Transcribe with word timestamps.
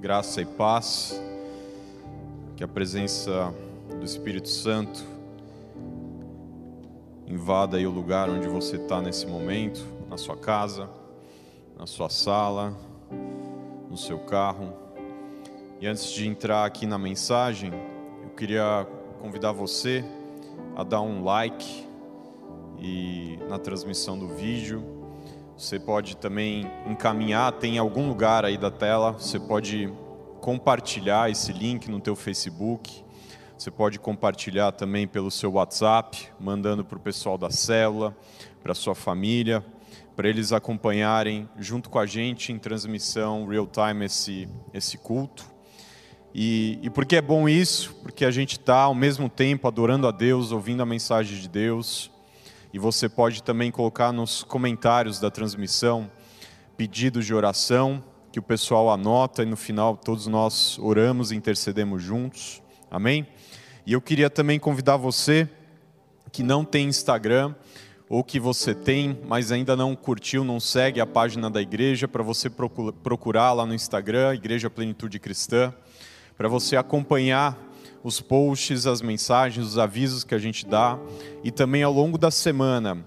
graça 0.00 0.40
e 0.40 0.46
paz, 0.46 1.20
que 2.56 2.64
a 2.64 2.68
presença 2.68 3.52
do 3.98 4.02
Espírito 4.02 4.48
Santo 4.48 5.04
invada 7.26 7.76
aí 7.76 7.86
o 7.86 7.90
lugar 7.90 8.30
onde 8.30 8.48
você 8.48 8.76
está 8.76 9.02
nesse 9.02 9.26
momento, 9.26 9.86
na 10.08 10.16
sua 10.16 10.38
casa, 10.38 10.88
na 11.78 11.86
sua 11.86 12.08
sala, 12.08 12.74
no 13.90 13.96
seu 13.98 14.18
carro. 14.20 14.72
E 15.78 15.86
antes 15.86 16.10
de 16.10 16.26
entrar 16.26 16.64
aqui 16.64 16.86
na 16.86 16.96
mensagem, 16.96 17.70
eu 18.22 18.30
queria 18.30 18.86
convidar 19.20 19.52
você 19.52 20.02
a 20.76 20.82
dar 20.82 21.02
um 21.02 21.22
like 21.22 21.86
e 22.78 23.38
na 23.50 23.58
transmissão 23.58 24.18
do 24.18 24.28
vídeo 24.28 24.99
você 25.60 25.78
pode 25.78 26.16
também 26.16 26.70
encaminhar, 26.86 27.52
tem 27.52 27.76
algum 27.76 28.08
lugar 28.08 28.46
aí 28.46 28.56
da 28.56 28.70
tela, 28.70 29.12
você 29.12 29.38
pode 29.38 29.92
compartilhar 30.40 31.30
esse 31.30 31.52
link 31.52 31.90
no 31.90 32.00
teu 32.00 32.16
Facebook. 32.16 33.04
Você 33.58 33.70
pode 33.70 33.98
compartilhar 33.98 34.72
também 34.72 35.06
pelo 35.06 35.30
seu 35.30 35.52
WhatsApp, 35.52 36.28
mandando 36.40 36.82
para 36.82 36.96
o 36.96 37.00
pessoal 37.00 37.36
da 37.36 37.50
célula, 37.50 38.16
para 38.62 38.72
sua 38.72 38.94
família, 38.94 39.62
para 40.16 40.30
eles 40.30 40.50
acompanharem 40.50 41.46
junto 41.58 41.90
com 41.90 41.98
a 41.98 42.06
gente 42.06 42.52
em 42.52 42.58
transmissão 42.58 43.46
real 43.46 43.66
time 43.66 44.06
esse, 44.06 44.48
esse 44.72 44.96
culto. 44.96 45.44
E, 46.34 46.78
e 46.80 46.88
por 46.88 47.04
que 47.04 47.16
é 47.16 47.20
bom 47.20 47.46
isso? 47.46 47.94
Porque 48.02 48.24
a 48.24 48.30
gente 48.30 48.52
está 48.52 48.84
ao 48.84 48.94
mesmo 48.94 49.28
tempo 49.28 49.68
adorando 49.68 50.08
a 50.08 50.10
Deus, 50.10 50.52
ouvindo 50.52 50.82
a 50.82 50.86
mensagem 50.86 51.38
de 51.38 51.50
Deus, 51.50 52.10
e 52.72 52.78
você 52.78 53.08
pode 53.08 53.42
também 53.42 53.70
colocar 53.70 54.12
nos 54.12 54.42
comentários 54.44 55.18
da 55.18 55.30
transmissão 55.30 56.10
pedidos 56.76 57.26
de 57.26 57.34
oração, 57.34 58.02
que 58.32 58.38
o 58.38 58.42
pessoal 58.42 58.90
anota 58.90 59.42
e 59.42 59.46
no 59.46 59.56
final 59.56 59.96
todos 59.96 60.26
nós 60.26 60.78
oramos 60.78 61.32
e 61.32 61.36
intercedemos 61.36 62.02
juntos. 62.02 62.62
Amém? 62.90 63.26
E 63.84 63.92
eu 63.92 64.00
queria 64.00 64.30
também 64.30 64.58
convidar 64.58 64.96
você 64.96 65.48
que 66.30 66.42
não 66.42 66.64
tem 66.64 66.88
Instagram 66.88 67.54
ou 68.08 68.24
que 68.24 68.40
você 68.40 68.74
tem, 68.74 69.18
mas 69.26 69.52
ainda 69.52 69.76
não 69.76 69.94
curtiu, 69.94 70.42
não 70.42 70.58
segue 70.58 71.00
a 71.00 71.06
página 71.06 71.48
da 71.50 71.60
igreja, 71.60 72.08
para 72.08 72.22
você 72.22 72.48
procurar 72.50 73.52
lá 73.52 73.64
no 73.64 73.74
Instagram, 73.74 74.34
Igreja 74.34 74.68
Plenitude 74.68 75.18
Cristã, 75.18 75.72
para 76.36 76.48
você 76.48 76.76
acompanhar 76.76 77.56
os 78.02 78.20
posts, 78.20 78.86
as 78.86 79.02
mensagens, 79.02 79.66
os 79.66 79.78
avisos 79.78 80.24
que 80.24 80.34
a 80.34 80.38
gente 80.38 80.66
dá 80.66 80.98
e 81.44 81.50
também 81.50 81.82
ao 81.82 81.92
longo 81.92 82.16
da 82.16 82.30
semana. 82.30 83.06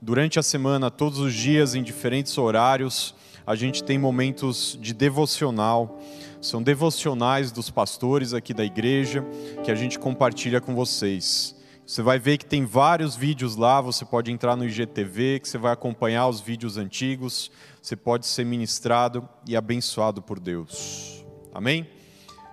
Durante 0.00 0.38
a 0.38 0.42
semana, 0.42 0.90
todos 0.90 1.18
os 1.18 1.32
dias, 1.32 1.74
em 1.74 1.82
diferentes 1.82 2.36
horários, 2.36 3.14
a 3.46 3.54
gente 3.54 3.84
tem 3.84 3.98
momentos 3.98 4.78
de 4.80 4.92
devocional. 4.92 6.00
São 6.40 6.62
devocionais 6.62 7.52
dos 7.52 7.70
pastores 7.70 8.34
aqui 8.34 8.52
da 8.52 8.64
igreja 8.64 9.24
que 9.64 9.70
a 9.70 9.74
gente 9.74 9.98
compartilha 9.98 10.60
com 10.60 10.74
vocês. 10.74 11.54
Você 11.86 12.00
vai 12.00 12.18
ver 12.18 12.38
que 12.38 12.46
tem 12.46 12.64
vários 12.64 13.14
vídeos 13.16 13.56
lá, 13.56 13.80
você 13.80 14.04
pode 14.04 14.30
entrar 14.30 14.56
no 14.56 14.64
IGTV, 14.64 15.40
que 15.40 15.48
você 15.48 15.58
vai 15.58 15.72
acompanhar 15.72 16.28
os 16.28 16.40
vídeos 16.40 16.76
antigos, 16.76 17.50
você 17.80 17.96
pode 17.96 18.26
ser 18.26 18.46
ministrado 18.46 19.28
e 19.46 19.56
abençoado 19.56 20.22
por 20.22 20.38
Deus. 20.38 21.24
Amém? 21.52 21.86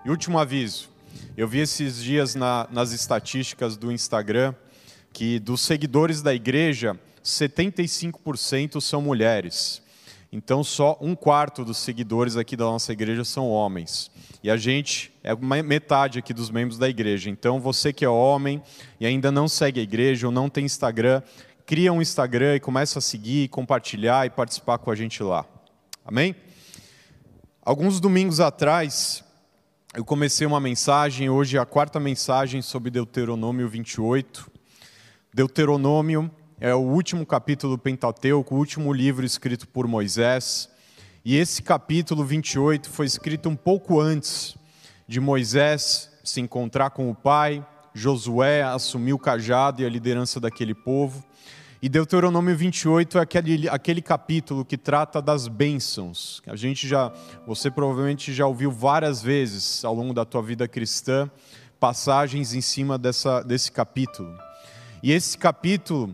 E 0.04 0.10
último 0.10 0.40
aviso: 0.40 0.89
eu 1.40 1.48
vi 1.48 1.59
esses 1.59 2.04
dias 2.04 2.36
na, 2.36 2.68
nas 2.70 2.92
estatísticas 2.92 3.78
do 3.78 3.94
Instagram 3.94 4.54
que 5.14 5.40
dos 5.40 5.62
seguidores 5.62 6.22
da 6.22 6.34
igreja, 6.34 7.00
75% 7.23 8.82
são 8.82 9.02
mulheres. 9.02 9.82
Então, 10.34 10.66
só 10.66 10.98
um 11.00 11.16
quarto 11.16 11.64
dos 11.64 11.78
seguidores 11.78 12.36
aqui 12.36 12.58
da 12.58 12.66
nossa 12.66 12.92
igreja 12.92 13.23
são 13.23 13.50
homens. 13.50 14.12
E 14.44 14.52
a 14.52 14.58
gente 14.58 15.14
é 15.23 15.34
metade 15.64 16.20
aqui 16.20 16.34
dos 16.34 16.50
membros 16.50 16.78
da 16.78 16.90
igreja. 16.90 17.30
Então, 17.30 17.62
você 17.62 17.94
que 17.94 18.04
é 18.04 18.10
homem 18.10 18.62
e 19.00 19.06
ainda 19.06 19.32
não 19.32 19.48
segue 19.48 19.80
a 19.80 19.84
igreja 19.84 20.28
ou 20.28 20.34
não 20.34 20.50
tem 20.50 20.66
Instagram, 20.66 21.23
cria 21.66 21.94
um 21.94 22.02
Instagram 22.02 22.58
e 22.58 22.60
começa 22.60 23.00
a 23.00 23.02
seguir, 23.02 23.48
compartilhar 23.48 24.26
e 24.26 24.30
participar 24.30 24.77
com 24.77 24.92
a 24.92 24.95
gente 24.95 25.23
lá. 25.23 25.45
Amém? 26.04 26.36
Alguns 27.64 28.02
domingos 28.02 28.42
atrás, 28.42 29.23
eu 29.95 30.05
comecei 30.05 30.45
uma 30.45 30.60
mensagem, 30.60 31.32
hoje 31.32 31.58
é 31.58 31.60
a 31.60 31.66
quarta 31.66 32.00
mensagem 32.00 32.61
sobre 32.61 32.92
Deuteronômio 32.92 33.67
28. 33.67 34.50
Deuteronômio 35.33 36.30
é 36.60 36.76
o 36.76 36.80
último 36.80 37.26
capítulo 37.26 37.76
do 37.76 37.82
Pentateuco, 37.82 38.54
o 38.54 38.58
último 38.60 38.94
livro 38.94 39.26
escrito 39.26 39.67
por 39.67 39.88
Moisés. 39.88 40.70
E 41.26 41.36
esse 41.36 41.64
capítulo 41.64 42.23
28 42.23 42.88
foi 42.88 43.08
escrito 43.08 43.50
um 43.50 43.55
pouco 43.55 44.00
antes 44.00 44.55
de 45.08 45.20
Moisés 45.20 46.11
se 46.23 46.39
encontrar 46.39 46.92
com 46.92 47.10
o 47.10 47.16
pai, 47.16 47.66
Josué 47.92 48.61
assumir 48.61 49.14
o 49.14 49.20
cajado 49.20 49.82
e 49.82 49.86
a 49.86 49.89
liderança 49.89 50.39
daquele 50.39 50.76
povo. 50.76 51.23
E 51.82 51.88
Deuteronômio 51.88 52.58
28 52.58 53.17
é 53.17 53.22
aquele, 53.22 53.70
aquele 53.70 54.02
capítulo 54.02 54.66
que 54.66 54.78
trata 54.78 55.22
das 55.22 55.48
bênçãos. 55.48 56.42
A 56.45 56.58
gente 56.58 56.86
já, 56.86 57.10
você 57.48 57.72
provavelmente 57.72 58.34
já 58.34 58.45
ouviu 58.45 58.70
várias 58.70 59.22
vezes 59.22 59.86
ao 59.86 59.95
longo 59.95 60.14
da 60.14 60.26
tua 60.26 60.42
vida 60.42 60.68
cristã 60.68 61.32
passagens 61.80 62.54
em 62.54 62.60
cima 62.60 62.98
dessa, 62.98 63.42
desse 63.44 63.72
capítulo. 63.72 64.38
E 65.02 65.14
esse 65.14 65.38
capítulo 65.38 66.14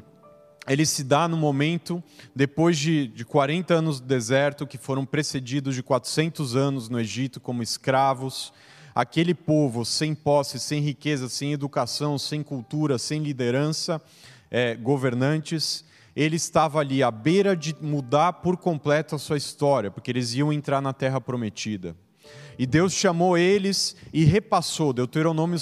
ele 0.68 0.86
se 0.86 1.04
dá 1.04 1.28
no 1.28 1.36
momento, 1.36 2.04
depois 2.36 2.78
de, 2.78 3.08
de 3.08 3.26
40 3.26 3.74
anos 3.74 4.00
do 4.00 4.06
deserto, 4.06 4.68
que 4.68 4.78
foram 4.78 5.04
precedidos 5.04 5.74
de 5.74 5.82
400 5.82 6.56
anos 6.56 6.90
no 6.90 7.00
Egito 7.00 7.40
como 7.40 7.64
escravos, 7.64 8.54
aquele 8.94 9.34
povo 9.34 9.84
sem 9.84 10.14
posse, 10.14 10.60
sem 10.60 10.80
riqueza, 10.80 11.28
sem 11.28 11.54
educação, 11.54 12.20
sem 12.20 12.44
cultura, 12.44 12.98
sem 13.00 13.22
liderança, 13.22 14.02
é, 14.56 14.74
governantes, 14.74 15.84
ele 16.16 16.38
estava 16.38 16.80
ali 16.80 17.04
à 17.04 17.12
beira 17.12 17.58
de 17.58 17.76
mudar 17.82 18.32
por 18.32 18.56
completo 18.56 19.14
a 19.14 19.20
sua 19.20 19.36
história, 19.36 19.92
porque 19.92 20.10
eles 20.10 20.34
iam 20.34 20.54
entrar 20.54 20.80
na 20.80 20.94
terra 20.94 21.20
prometida. 21.20 21.94
E 22.58 22.66
Deus 22.66 22.94
chamou 22.94 23.38
eles 23.38 23.98
e 24.14 24.24
repassou. 24.24 24.94
Deuteronômio 24.94 25.60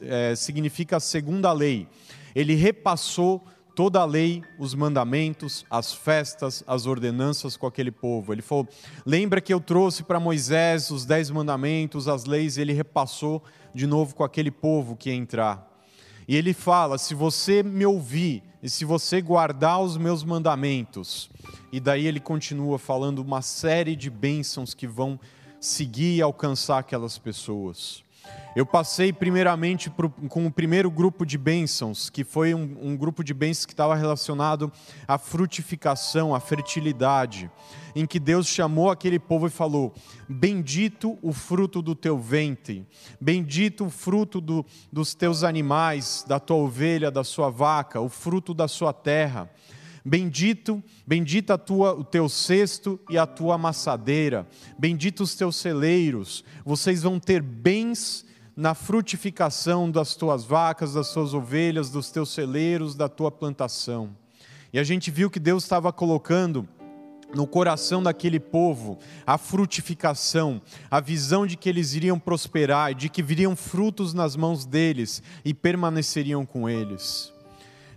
é, 0.00 0.34
significa 0.34 0.96
a 0.96 1.00
segunda 1.00 1.52
lei. 1.52 1.86
Ele 2.34 2.54
repassou 2.54 3.44
toda 3.76 4.00
a 4.00 4.06
lei, 4.06 4.42
os 4.58 4.74
mandamentos, 4.74 5.66
as 5.68 5.92
festas, 5.92 6.64
as 6.66 6.86
ordenanças 6.86 7.54
com 7.54 7.66
aquele 7.66 7.90
povo. 7.90 8.32
Ele 8.32 8.40
falou: 8.40 8.66
lembra 9.04 9.42
que 9.42 9.52
eu 9.52 9.60
trouxe 9.60 10.02
para 10.02 10.18
Moisés 10.18 10.90
os 10.90 11.04
dez 11.04 11.28
mandamentos, 11.28 12.08
as 12.08 12.24
leis, 12.24 12.56
ele 12.56 12.72
repassou 12.72 13.44
de 13.74 13.86
novo 13.86 14.14
com 14.14 14.24
aquele 14.24 14.50
povo 14.50 14.96
que 14.96 15.10
ia 15.10 15.14
entrar. 15.14 15.71
E 16.26 16.36
ele 16.36 16.52
fala: 16.52 16.98
se 16.98 17.14
você 17.14 17.62
me 17.62 17.84
ouvir 17.84 18.42
e 18.62 18.70
se 18.70 18.84
você 18.84 19.20
guardar 19.20 19.80
os 19.80 19.96
meus 19.96 20.22
mandamentos, 20.22 21.30
e 21.72 21.80
daí 21.80 22.06
ele 22.06 22.20
continua 22.20 22.78
falando 22.78 23.18
uma 23.18 23.42
série 23.42 23.96
de 23.96 24.08
bênçãos 24.08 24.74
que 24.74 24.86
vão 24.86 25.18
seguir 25.60 26.16
e 26.16 26.22
alcançar 26.22 26.78
aquelas 26.78 27.18
pessoas. 27.18 28.04
Eu 28.54 28.66
passei 28.66 29.14
primeiramente 29.14 29.90
com 30.28 30.46
o 30.46 30.52
primeiro 30.52 30.90
grupo 30.90 31.24
de 31.24 31.38
bênçãos, 31.38 32.10
que 32.10 32.22
foi 32.22 32.52
um, 32.52 32.76
um 32.82 32.96
grupo 32.96 33.24
de 33.24 33.32
bênçãos 33.32 33.64
que 33.64 33.72
estava 33.72 33.94
relacionado 33.94 34.70
à 35.08 35.16
frutificação, 35.16 36.34
à 36.34 36.40
fertilidade, 36.40 37.50
em 37.96 38.04
que 38.04 38.20
Deus 38.20 38.46
chamou 38.46 38.90
aquele 38.90 39.18
povo 39.18 39.46
e 39.46 39.50
falou: 39.50 39.94
Bendito 40.28 41.18
o 41.22 41.32
fruto 41.32 41.80
do 41.80 41.94
teu 41.94 42.18
ventre, 42.18 42.86
bendito 43.18 43.86
o 43.86 43.90
fruto 43.90 44.38
do, 44.38 44.66
dos 44.92 45.14
teus 45.14 45.42
animais, 45.42 46.22
da 46.28 46.38
tua 46.38 46.58
ovelha, 46.58 47.10
da 47.10 47.24
sua 47.24 47.48
vaca, 47.48 48.02
o 48.02 48.08
fruto 48.10 48.52
da 48.52 48.68
sua 48.68 48.92
terra. 48.92 49.50
Bendito, 50.04 50.82
bendita 51.06 51.54
a 51.54 51.58
tua, 51.58 51.94
o 51.94 52.02
teu 52.02 52.28
cesto 52.28 52.98
e 53.08 53.16
a 53.16 53.26
tua 53.26 53.54
amassadeira, 53.54 54.48
bendito 54.76 55.22
os 55.22 55.36
teus 55.36 55.54
celeiros, 55.56 56.44
vocês 56.64 57.02
vão 57.02 57.20
ter 57.20 57.40
bens 57.40 58.24
na 58.56 58.74
frutificação 58.74 59.90
das 59.90 60.14
tuas 60.14 60.44
vacas, 60.44 60.94
das 60.94 61.12
tuas 61.12 61.32
ovelhas, 61.32 61.88
dos 61.88 62.10
teus 62.10 62.30
celeiros, 62.30 62.94
da 62.94 63.08
tua 63.08 63.30
plantação. 63.30 64.10
E 64.72 64.78
a 64.78 64.84
gente 64.84 65.10
viu 65.10 65.30
que 65.30 65.38
Deus 65.38 65.62
estava 65.62 65.92
colocando 65.92 66.68
no 67.34 67.46
coração 67.46 68.02
daquele 68.02 68.38
povo 68.38 68.98
a 69.26 69.38
frutificação, 69.38 70.60
a 70.90 71.00
visão 71.00 71.46
de 71.46 71.56
que 71.56 71.68
eles 71.68 71.94
iriam 71.94 72.18
prosperar, 72.18 72.94
de 72.94 73.08
que 73.08 73.22
viriam 73.22 73.56
frutos 73.56 74.12
nas 74.12 74.36
mãos 74.36 74.64
deles 74.64 75.22
e 75.44 75.54
permaneceriam 75.54 76.44
com 76.44 76.68
eles. 76.68 77.32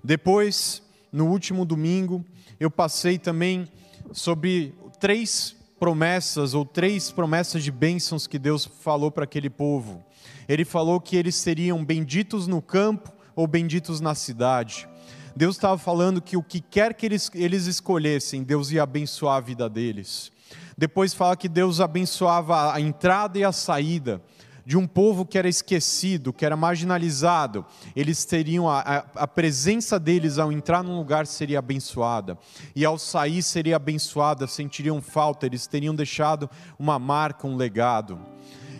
Depois, 0.04 0.81
no 1.16 1.28
último 1.28 1.66
domingo, 1.66 2.24
eu 2.60 2.70
passei 2.70 3.18
também 3.18 3.68
sobre 4.12 4.74
três 5.00 5.56
promessas 5.80 6.54
ou 6.54 6.64
três 6.64 7.12
promessas 7.12 7.64
de 7.64 7.72
bênçãos 7.72 8.28
que 8.28 8.38
Deus 8.38 8.66
falou 8.66 9.10
para 9.10 9.24
aquele 9.24 9.50
povo 9.50 10.06
ele 10.48 10.66
falou 10.66 11.00
que 11.00 11.16
eles 11.16 11.36
seriam 11.36 11.84
benditos 11.84 12.48
no 12.48 12.62
campo 12.62 13.12
ou 13.36 13.48
benditos 13.48 14.00
na 14.00 14.16
cidade. 14.16 14.88
Deus 15.36 15.56
estava 15.56 15.78
falando 15.78 16.22
que 16.22 16.38
o 16.38 16.44
que 16.44 16.62
quer 16.62 16.94
que 16.94 17.06
eles, 17.06 17.30
eles 17.34 17.66
escolhessem, 17.66 18.44
Deus 18.44 18.72
ia 18.72 18.84
abençoar 18.84 19.38
a 19.38 19.42
vida 19.42 19.70
deles. 19.70 20.32
Depois 20.78 21.14
fala 21.14 21.36
que 21.36 21.50
Deus 21.50 21.82
abençoava 21.82 22.74
a 22.74 22.80
entrada 22.80 23.38
e 23.38 23.44
a 23.44 23.52
saída 23.52 24.22
de 24.66 24.76
um 24.76 24.88
povo 24.88 25.26
que 25.26 25.38
era 25.38 25.48
esquecido, 25.48 26.34
que 26.34 26.46
era 26.46 26.58
marginalizado, 26.58 27.64
eles 27.96 28.26
teriam 28.26 28.68
a, 28.68 28.80
a, 28.80 28.98
a, 29.24 29.28
presença 29.28 30.00
deles 30.00 30.40
ao 30.40 30.52
entrar 30.52 30.84
num 30.84 30.98
lugar 30.98 31.28
seria 31.28 31.60
abençoada, 31.60 32.38
e 32.76 32.84
ao 32.84 32.98
sair 32.98 33.44
seria 33.44 33.76
abençoada, 33.76 34.48
sentiriam 34.48 35.02
falta, 35.02 35.46
eles 35.46 35.68
teriam 35.68 35.94
deixado 35.94 36.50
uma 36.80 36.98
marca, 36.98 37.46
um 37.46 37.56
legado. 37.56 38.20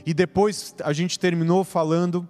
E 0.06 0.14
depois 0.14 0.74
a 0.84 0.92
gente 0.92 1.20
terminou 1.20 1.64
falando 1.64 2.28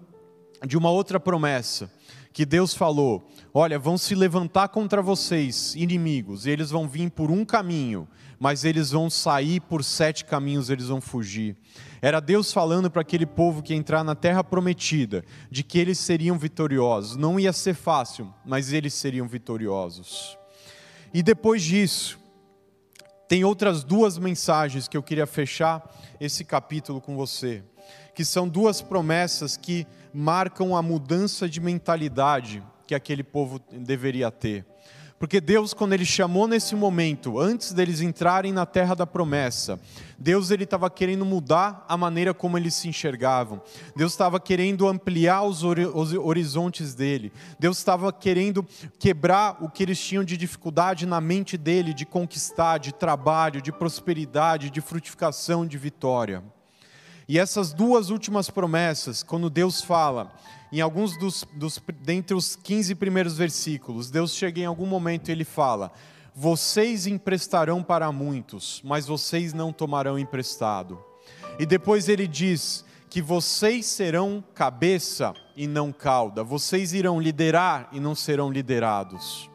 de 0.65 0.77
uma 0.77 0.89
outra 0.89 1.19
promessa, 1.19 1.89
que 2.33 2.45
Deus 2.45 2.73
falou: 2.73 3.29
Olha, 3.57 3.79
vão 3.79 3.97
se 3.97 4.13
levantar 4.13 4.67
contra 4.67 5.01
vocês, 5.01 5.75
inimigos, 5.75 6.45
e 6.45 6.49
eles 6.49 6.71
vão 6.71 6.89
vir 6.89 7.09
por 7.09 7.31
um 7.31 7.45
caminho, 7.45 8.05
mas 8.37 8.65
eles 8.65 8.91
vão 8.91 9.09
sair 9.09 9.61
por 9.61 9.81
sete 9.81 10.25
caminhos, 10.25 10.69
eles 10.69 10.89
vão 10.89 10.99
fugir. 10.99 11.55
Era 12.01 12.19
Deus 12.19 12.51
falando 12.51 12.91
para 12.91 13.01
aquele 13.01 13.25
povo 13.25 13.63
que 13.63 13.71
ia 13.71 13.79
entrar 13.79 14.03
na 14.03 14.13
terra 14.13 14.43
prometida, 14.43 15.23
de 15.49 15.63
que 15.63 15.79
eles 15.79 15.97
seriam 15.99 16.37
vitoriosos. 16.37 17.15
Não 17.15 17.39
ia 17.39 17.53
ser 17.53 17.75
fácil, 17.75 18.27
mas 18.45 18.73
eles 18.73 18.93
seriam 18.93 19.25
vitoriosos. 19.25 20.37
E 21.13 21.23
depois 21.23 21.63
disso, 21.63 22.19
tem 23.25 23.45
outras 23.45 23.85
duas 23.85 24.17
mensagens 24.17 24.89
que 24.89 24.97
eu 24.97 25.01
queria 25.01 25.25
fechar 25.25 25.81
esse 26.19 26.43
capítulo 26.43 26.99
com 26.99 27.15
você, 27.15 27.63
que 28.13 28.25
são 28.25 28.49
duas 28.49 28.81
promessas 28.81 29.55
que 29.55 29.87
marcam 30.13 30.75
a 30.75 30.81
mudança 30.81 31.47
de 31.47 31.61
mentalidade 31.61 32.61
que 32.87 32.95
aquele 32.95 33.23
povo 33.23 33.59
deveria 33.71 34.31
ter. 34.31 34.65
Porque 35.17 35.39
Deus, 35.39 35.73
quando 35.73 35.93
Ele 35.93 36.05
chamou 36.05 36.45
nesse 36.45 36.75
momento, 36.75 37.39
antes 37.39 37.71
deles 37.71 38.01
entrarem 38.01 38.51
na 38.51 38.65
terra 38.65 38.93
da 38.93 39.07
promessa, 39.07 39.79
Deus 40.19 40.51
ele 40.51 40.65
estava 40.65 40.89
querendo 40.89 41.25
mudar 41.25 41.85
a 41.87 41.95
maneira 41.95 42.33
como 42.33 42.57
eles 42.57 42.73
se 42.75 42.89
enxergavam. 42.89 43.61
Deus 43.95 44.11
estava 44.11 44.39
querendo 44.39 44.87
ampliar 44.87 45.43
os, 45.43 45.63
horizontes 45.63 46.93
dele. 46.93 47.31
Deus 47.57 47.77
estava 47.77 48.11
querendo 48.11 48.65
quebrar 48.99 49.57
o 49.63 49.69
que 49.69 49.83
eles 49.83 49.99
tinham 49.99 50.23
de 50.23 50.35
dificuldade 50.35 51.05
na 51.05 51.21
mente 51.21 51.57
dele, 51.57 51.93
de 51.93 52.05
conquistar, 52.05 52.77
de 52.77 52.93
trabalho, 52.93 53.61
de 53.61 53.71
prosperidade, 53.71 54.69
de 54.69 54.81
frutificação, 54.81 55.65
de 55.65 55.77
vitória. 55.77 56.43
E 57.27 57.39
essas 57.39 57.73
duas 57.73 58.09
últimas 58.09 58.49
promessas, 58.49 59.23
quando 59.23 59.49
Deus 59.49 59.81
fala, 59.81 60.31
em 60.77 60.81
alguns 60.81 61.17
dos, 61.17 61.45
dos 61.53 61.81
dentre 62.01 62.35
os 62.35 62.55
15 62.55 62.95
primeiros 62.95 63.37
versículos, 63.37 64.11
Deus 64.11 64.33
chega 64.33 64.59
em 64.59 64.65
algum 64.65 64.85
momento 64.85 65.29
e 65.29 65.31
ele 65.31 65.45
fala: 65.45 65.91
Vocês 66.33 67.07
emprestarão 67.07 67.81
para 67.81 68.11
muitos, 68.11 68.81
mas 68.83 69.07
vocês 69.07 69.53
não 69.53 69.71
tomarão 69.71 70.19
emprestado. 70.19 71.03
E 71.57 71.65
depois 71.65 72.09
ele 72.09 72.27
diz 72.27 72.83
que 73.09 73.21
vocês 73.21 73.85
serão 73.85 74.43
cabeça 74.53 75.33
e 75.55 75.65
não 75.65 75.93
cauda, 75.93 76.43
vocês 76.43 76.93
irão 76.93 77.21
liderar 77.21 77.87
e 77.91 77.99
não 77.99 78.13
serão 78.13 78.51
liderados. 78.51 79.49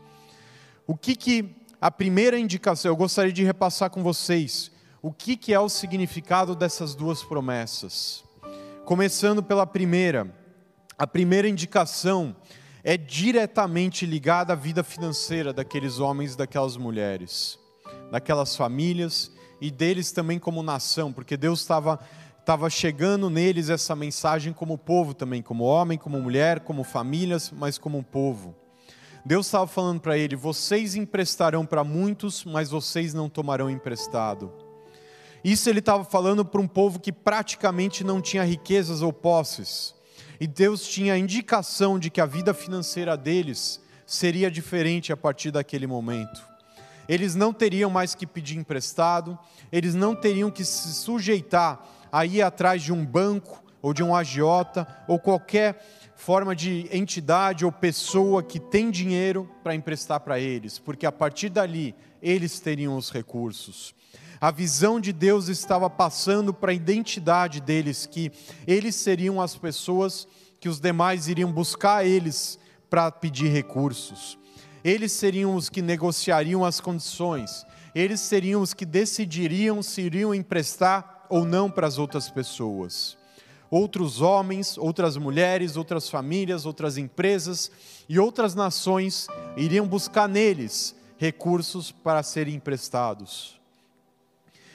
O 0.87 0.97
que 0.97 1.15
que 1.15 1.55
a 1.81 1.91
primeira 1.91 2.39
indicação, 2.39 2.91
eu 2.91 2.97
gostaria 2.97 3.33
de 3.33 3.45
repassar 3.45 3.91
com 3.91 4.03
vocês 4.03 4.71
o 5.03 5.11
que, 5.11 5.37
que 5.37 5.53
é 5.55 5.59
o 5.59 5.69
significado 5.69 6.55
dessas 6.55 6.95
duas 6.95 7.23
promessas. 7.23 8.23
Começando 8.85 9.43
pela 9.43 9.67
primeira, 9.67 10.40
a 11.01 11.07
primeira 11.07 11.49
indicação 11.49 12.37
é 12.85 12.95
diretamente 12.95 14.05
ligada 14.05 14.53
à 14.53 14.57
vida 14.57 14.85
financeira 14.85 15.51
daqueles 15.51 15.99
homens 15.99 16.37
daquelas 16.37 16.77
mulheres, 16.77 17.59
daquelas 18.11 18.55
famílias 18.55 19.33
e 19.63 19.71
deles 19.71 20.13
também 20.13 20.39
como 20.39 20.63
nação, 20.63 21.11
porque 21.11 21.39
Deus 21.39 21.61
estava 21.61 21.99
estava 22.39 22.69
chegando 22.69 23.31
neles 23.31 23.71
essa 23.71 23.97
mensagem 23.97 24.53
como 24.53 24.77
povo 24.77 25.15
também, 25.15 25.41
como 25.41 25.65
homem, 25.65 25.97
como 25.97 26.21
mulher, 26.21 26.61
como 26.61 26.85
famílias, 26.85 27.51
mas 27.51 27.79
como 27.79 28.05
povo. 28.05 28.55
Deus 29.25 29.47
estava 29.47 29.67
falando 29.67 30.03
para 30.03 30.19
ele: 30.19 30.37
vocês 30.37 30.95
emprestarão 30.95 31.65
para 31.65 31.83
muitos, 31.83 32.45
mas 32.45 32.69
vocês 32.69 33.15
não 33.15 33.31
tomarão 33.31 33.71
emprestado. 33.71 34.53
Isso 35.43 35.71
ele 35.71 35.79
estava 35.79 36.05
falando 36.05 36.45
para 36.45 36.61
um 36.61 36.69
povo 36.69 37.01
que 37.01 37.11
praticamente 37.11 38.05
não 38.05 38.21
tinha 38.21 38.45
riquezas 38.45 39.01
ou 39.01 39.15
posses. 39.15 39.99
E 40.41 40.47
Deus 40.47 40.89
tinha 40.89 41.13
a 41.13 41.19
indicação 41.19 41.99
de 41.99 42.09
que 42.09 42.21
a 42.21 42.25
vida 42.25 42.55
financeira 42.55 43.15
deles 43.15 43.79
seria 44.07 44.51
diferente 44.51 45.13
a 45.13 45.17
partir 45.17 45.51
daquele 45.51 45.87
momento. 45.87 46.43
Eles 47.07 47.35
não 47.35 47.53
teriam 47.53 47.91
mais 47.91 48.15
que 48.15 48.27
pedir 48.27 48.57
emprestado, 48.57 49.39
eles 49.71 49.95
não 49.95 50.15
teriam 50.15 50.51
que 50.51 50.65
se 50.65 50.95
sujeitar 50.95 51.87
a 52.11 52.25
ir 52.25 52.41
atrás 52.41 52.83
de 52.83 52.91
um 52.93 53.05
banco 53.05 53.63
ou 53.83 53.93
de 53.93 54.03
um 54.03 54.15
agiota 54.15 54.87
ou 55.07 55.19
qualquer 55.19 55.85
forma 56.17 56.57
de 56.57 56.89
entidade 56.91 57.65
ou 57.65 57.73
pessoa 57.73 58.43
que 58.43 58.59
tem 58.59 58.91
dinheiro 58.91 59.49
para 59.63 59.75
emprestar 59.75 60.21
para 60.21 60.39
eles, 60.39 60.79
porque 60.79 61.05
a 61.05 61.13
partir 61.13 61.49
dali 61.51 61.95
eles 62.23 62.61
teriam 62.61 62.97
os 62.97 63.11
recursos. 63.11 63.95
A 64.41 64.51
visão 64.51 64.99
de 64.99 65.13
Deus 65.13 65.49
estava 65.49 65.91
passando 65.91 66.55
para 66.55 66.71
a 66.71 66.75
identidade 66.75 67.61
deles, 67.61 68.07
que 68.07 68.33
eles 68.67 68.95
seriam 68.95 69.39
as 69.39 69.55
pessoas 69.55 70.27
que 70.59 70.67
os 70.67 70.81
demais 70.81 71.29
iriam 71.29 71.53
buscar 71.53 72.07
eles 72.07 72.59
para 72.89 73.11
pedir 73.11 73.49
recursos. 73.49 74.39
Eles 74.83 75.13
seriam 75.13 75.55
os 75.55 75.69
que 75.69 75.83
negociariam 75.83 76.65
as 76.65 76.81
condições. 76.81 77.67
Eles 77.95 78.21
seriam 78.21 78.63
os 78.63 78.73
que 78.73 78.87
decidiriam 78.87 79.83
se 79.83 80.01
iriam 80.01 80.35
emprestar 80.35 81.27
ou 81.29 81.45
não 81.45 81.71
para 81.71 81.87
as 81.87 81.99
outras 81.99 82.31
pessoas. 82.31 83.19
Outros 83.71 84.23
homens, 84.23 84.79
outras 84.79 85.19
mulheres, 85.19 85.77
outras 85.77 86.09
famílias, 86.09 86.65
outras 86.65 86.97
empresas 86.97 87.71
e 88.09 88.19
outras 88.19 88.55
nações 88.55 89.27
iriam 89.55 89.87
buscar 89.87 90.27
neles 90.27 90.95
recursos 91.19 91.93
para 91.93 92.23
serem 92.23 92.55
emprestados. 92.55 93.60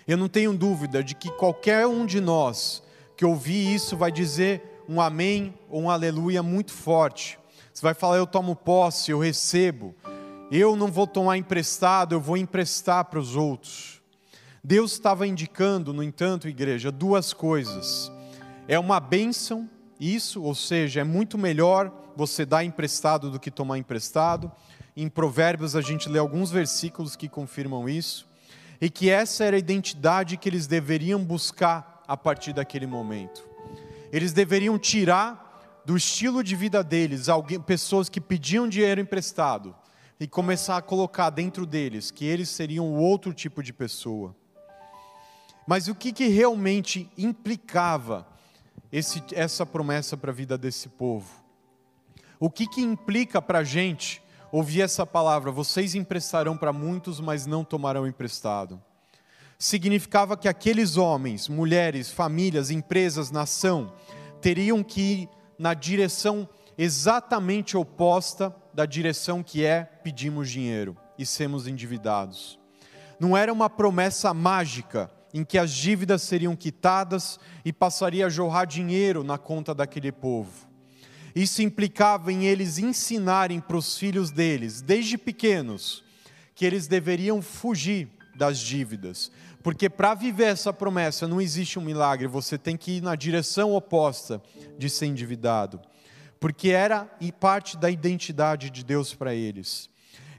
Eu 0.07 0.17
não 0.17 0.29
tenho 0.29 0.55
dúvida 0.55 1.03
de 1.03 1.15
que 1.15 1.31
qualquer 1.31 1.87
um 1.87 2.05
de 2.05 2.21
nós 2.21 2.83
que 3.17 3.25
ouvir 3.25 3.73
isso 3.73 3.97
vai 3.97 4.11
dizer 4.11 4.83
um 4.87 5.01
amém 5.01 5.57
ou 5.67 5.81
um 5.81 5.89
aleluia 5.89 6.43
muito 6.43 6.71
forte. 6.71 7.39
Você 7.73 7.81
vai 7.81 7.95
falar, 7.95 8.17
eu 8.17 8.27
tomo 8.27 8.55
posse, 8.55 9.09
eu 9.09 9.17
recebo. 9.17 9.95
Eu 10.51 10.75
não 10.75 10.91
vou 10.91 11.07
tomar 11.07 11.37
emprestado, 11.37 12.13
eu 12.13 12.21
vou 12.21 12.37
emprestar 12.37 13.05
para 13.05 13.17
os 13.17 13.35
outros. 13.35 13.99
Deus 14.63 14.91
estava 14.91 15.25
indicando, 15.25 15.91
no 15.91 16.03
entanto, 16.03 16.47
igreja, 16.47 16.91
duas 16.91 17.33
coisas. 17.33 18.11
É 18.67 18.77
uma 18.77 18.99
bênção, 18.99 19.67
isso, 19.99 20.43
ou 20.43 20.53
seja, 20.53 21.01
é 21.01 21.03
muito 21.03 21.35
melhor 21.35 21.91
você 22.15 22.45
dar 22.45 22.63
emprestado 22.63 23.31
do 23.31 23.39
que 23.39 23.49
tomar 23.49 23.79
emprestado. 23.79 24.51
Em 24.95 25.09
Provérbios 25.09 25.75
a 25.75 25.81
gente 25.81 26.07
lê 26.07 26.19
alguns 26.19 26.51
versículos 26.51 27.15
que 27.15 27.27
confirmam 27.27 27.89
isso 27.89 28.27
e 28.85 28.89
que 28.91 29.09
essa 29.09 29.43
era 29.43 29.55
a 29.55 29.59
identidade 29.59 30.37
que 30.37 30.47
eles 30.47 30.67
deveriam 30.67 31.25
buscar 31.25 32.03
a 32.07 32.15
partir 32.15 32.53
daquele 32.53 32.85
momento. 32.85 33.43
Eles 34.11 34.31
deveriam 34.31 34.77
tirar 34.77 35.81
do 35.83 35.97
estilo 35.97 36.43
de 36.43 36.55
vida 36.55 36.83
deles 36.83 37.27
alguém, 37.27 37.59
pessoas 37.59 38.09
que 38.09 38.21
pediam 38.21 38.69
dinheiro 38.69 39.01
emprestado 39.01 39.75
e 40.19 40.27
começar 40.27 40.77
a 40.77 40.83
colocar 40.83 41.31
dentro 41.31 41.65
deles 41.65 42.11
que 42.11 42.25
eles 42.25 42.47
seriam 42.47 42.93
outro 42.93 43.33
tipo 43.33 43.63
de 43.63 43.73
pessoa. 43.73 44.35
Mas 45.65 45.87
o 45.87 45.95
que, 45.95 46.13
que 46.13 46.27
realmente 46.27 47.09
implicava 47.17 48.27
esse, 48.91 49.19
essa 49.31 49.65
promessa 49.65 50.15
para 50.15 50.29
a 50.29 50.35
vida 50.35 50.59
desse 50.59 50.89
povo? 50.89 51.43
O 52.39 52.51
que, 52.51 52.67
que 52.67 52.81
implica 52.81 53.41
para 53.41 53.57
a 53.57 53.63
gente 53.63 54.21
ouvi 54.55 54.81
essa 54.81 55.05
palavra: 55.05 55.51
vocês 55.51 55.95
emprestarão 55.95 56.55
para 56.57 56.71
muitos, 56.71 57.19
mas 57.19 57.45
não 57.45 57.63
tomarão 57.63 58.07
emprestado. 58.07 58.81
Significava 59.57 60.37
que 60.37 60.47
aqueles 60.47 60.97
homens, 60.97 61.47
mulheres, 61.47 62.11
famílias, 62.11 62.69
empresas, 62.69 63.31
nação, 63.31 63.93
teriam 64.41 64.83
que 64.83 65.01
ir 65.01 65.29
na 65.57 65.73
direção 65.73 66.47
exatamente 66.77 67.77
oposta 67.77 68.53
da 68.73 68.85
direção 68.85 69.41
que 69.41 69.63
é 69.63 69.83
pedimos 69.83 70.49
dinheiro 70.49 70.97
e 71.17 71.25
sermos 71.25 71.67
endividados. 71.67 72.59
Não 73.17 73.35
era 73.35 73.51
uma 73.51 73.69
promessa 73.69 74.33
mágica 74.33 75.09
em 75.33 75.43
que 75.43 75.57
as 75.57 75.71
dívidas 75.71 76.21
seriam 76.21 76.55
quitadas 76.55 77.39
e 77.63 77.71
passaria 77.71 78.25
a 78.25 78.29
jorrar 78.29 78.65
dinheiro 78.65 79.23
na 79.23 79.37
conta 79.37 79.73
daquele 79.73 80.11
povo. 80.11 80.74
Isso 81.35 81.61
implicava 81.61 82.31
em 82.31 82.45
eles 82.45 82.77
ensinarem 82.77 83.59
para 83.59 83.75
os 83.75 83.97
filhos 83.97 84.31
deles, 84.31 84.81
desde 84.81 85.17
pequenos, 85.17 86.03
que 86.55 86.65
eles 86.65 86.87
deveriam 86.87 87.41
fugir 87.41 88.07
das 88.33 88.57
dívidas, 88.57 89.31
porque 89.61 89.89
para 89.89 90.13
viver 90.13 90.45
essa 90.45 90.71
promessa 90.71 91.27
não 91.27 91.41
existe 91.41 91.77
um 91.77 91.81
milagre, 91.81 92.27
você 92.27 92.57
tem 92.57 92.77
que 92.77 92.97
ir 92.97 93.01
na 93.01 93.15
direção 93.15 93.73
oposta 93.73 94.41
de 94.77 94.89
ser 94.89 95.07
endividado, 95.07 95.81
porque 96.39 96.69
era 96.69 97.09
e 97.19 97.31
parte 97.31 97.75
da 97.75 97.89
identidade 97.89 98.69
de 98.69 98.83
Deus 98.83 99.13
para 99.13 99.33
eles. 99.33 99.89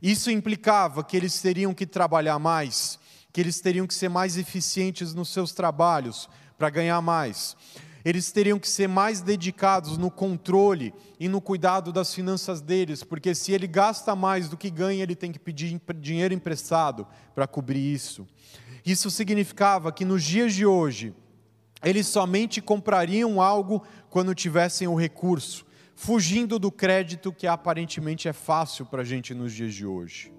Isso 0.03 0.31
implicava 0.31 1.03
que 1.03 1.17
eles 1.17 1.41
teriam 1.41 1.75
que 1.75 1.87
trabalhar 1.87 2.38
mais, 2.38 2.99
que 3.33 3.41
eles 3.41 3.61
teriam 3.61 3.87
que 3.87 3.95
ser 3.95 4.09
mais 4.09 4.37
eficientes 4.38 5.12
nos 5.12 5.31
seus 5.31 5.53
trabalhos 5.53 6.29
para 6.57 6.71
ganhar 6.71 7.00
mais. 7.00 7.57
Eles 8.06 8.30
teriam 8.30 8.56
que 8.56 8.68
ser 8.68 8.86
mais 8.86 9.20
dedicados 9.20 9.98
no 9.98 10.12
controle 10.12 10.94
e 11.18 11.26
no 11.26 11.40
cuidado 11.40 11.92
das 11.92 12.14
finanças 12.14 12.60
deles, 12.60 13.02
porque 13.02 13.34
se 13.34 13.50
ele 13.50 13.66
gasta 13.66 14.14
mais 14.14 14.48
do 14.48 14.56
que 14.56 14.70
ganha, 14.70 15.02
ele 15.02 15.16
tem 15.16 15.32
que 15.32 15.40
pedir 15.40 15.82
dinheiro 15.96 16.32
emprestado 16.32 17.04
para 17.34 17.48
cobrir 17.48 17.80
isso. 17.80 18.25
Isso 18.84 19.10
significava 19.10 19.90
que 19.90 20.04
nos 20.04 20.22
dias 20.22 20.54
de 20.54 20.64
hoje, 20.64 21.12
eles 21.82 22.06
somente 22.06 22.60
comprariam 22.60 23.42
algo 23.42 23.82
quando 24.08 24.36
tivessem 24.36 24.86
o 24.86 24.94
recurso, 24.94 25.66
fugindo 25.96 26.60
do 26.60 26.70
crédito 26.70 27.32
que 27.32 27.48
aparentemente 27.48 28.28
é 28.28 28.32
fácil 28.32 28.86
para 28.86 29.02
a 29.02 29.04
gente 29.04 29.34
nos 29.34 29.52
dias 29.52 29.75
de 29.75 29.84
hoje. 29.84 30.32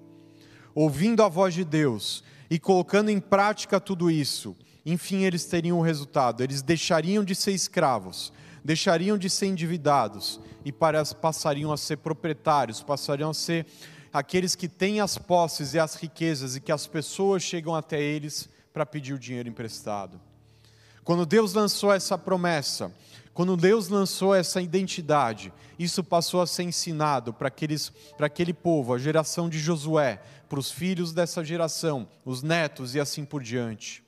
Ouvindo 0.73 1.21
a 1.21 1.27
voz 1.27 1.53
de 1.53 1.65
Deus 1.65 2.23
e 2.49 2.57
colocando 2.57 3.09
em 3.09 3.19
prática 3.19 3.77
tudo 3.77 4.09
isso, 4.09 4.55
enfim, 4.89 5.23
eles 5.23 5.43
teriam 5.43 5.79
o 5.79 5.83
resultado: 5.83 6.41
eles 6.41 6.61
deixariam 6.61 7.21
de 7.21 7.35
ser 7.35 7.51
escravos, 7.51 8.31
deixariam 8.63 9.17
de 9.17 9.29
ser 9.29 9.47
endividados 9.47 10.39
e 10.63 10.71
passariam 10.71 11.73
a 11.73 11.77
ser 11.77 11.97
proprietários, 11.97 12.81
passariam 12.81 13.31
a 13.31 13.33
ser 13.33 13.65
aqueles 14.13 14.55
que 14.55 14.69
têm 14.69 15.01
as 15.01 15.17
posses 15.17 15.73
e 15.73 15.79
as 15.79 15.95
riquezas 15.95 16.55
e 16.55 16.61
que 16.61 16.71
as 16.71 16.87
pessoas 16.87 17.43
chegam 17.43 17.75
até 17.75 18.01
eles 18.01 18.47
para 18.71 18.85
pedir 18.85 19.13
o 19.13 19.19
dinheiro 19.19 19.49
emprestado. 19.49 20.21
Quando 21.03 21.25
Deus 21.25 21.53
lançou 21.53 21.93
essa 21.93 22.17
promessa, 22.17 22.89
quando 23.33 23.57
Deus 23.57 23.89
lançou 23.89 24.33
essa 24.33 24.61
identidade, 24.61 25.51
isso 25.77 26.01
passou 26.01 26.41
a 26.41 26.47
ser 26.47 26.63
ensinado 26.63 27.33
para 27.33 27.49
aqueles, 27.49 27.89
para 28.17 28.27
aquele 28.27 28.53
povo, 28.53 28.93
a 28.93 28.97
geração 28.97 29.49
de 29.49 29.59
Josué, 29.59 30.21
para 30.47 30.59
os 30.59 30.71
filhos 30.71 31.11
dessa 31.11 31.43
geração, 31.43 32.07
os 32.23 32.41
netos 32.41 32.95
e 32.95 33.01
assim 33.01 33.25
por 33.25 33.43
diante. 33.43 34.06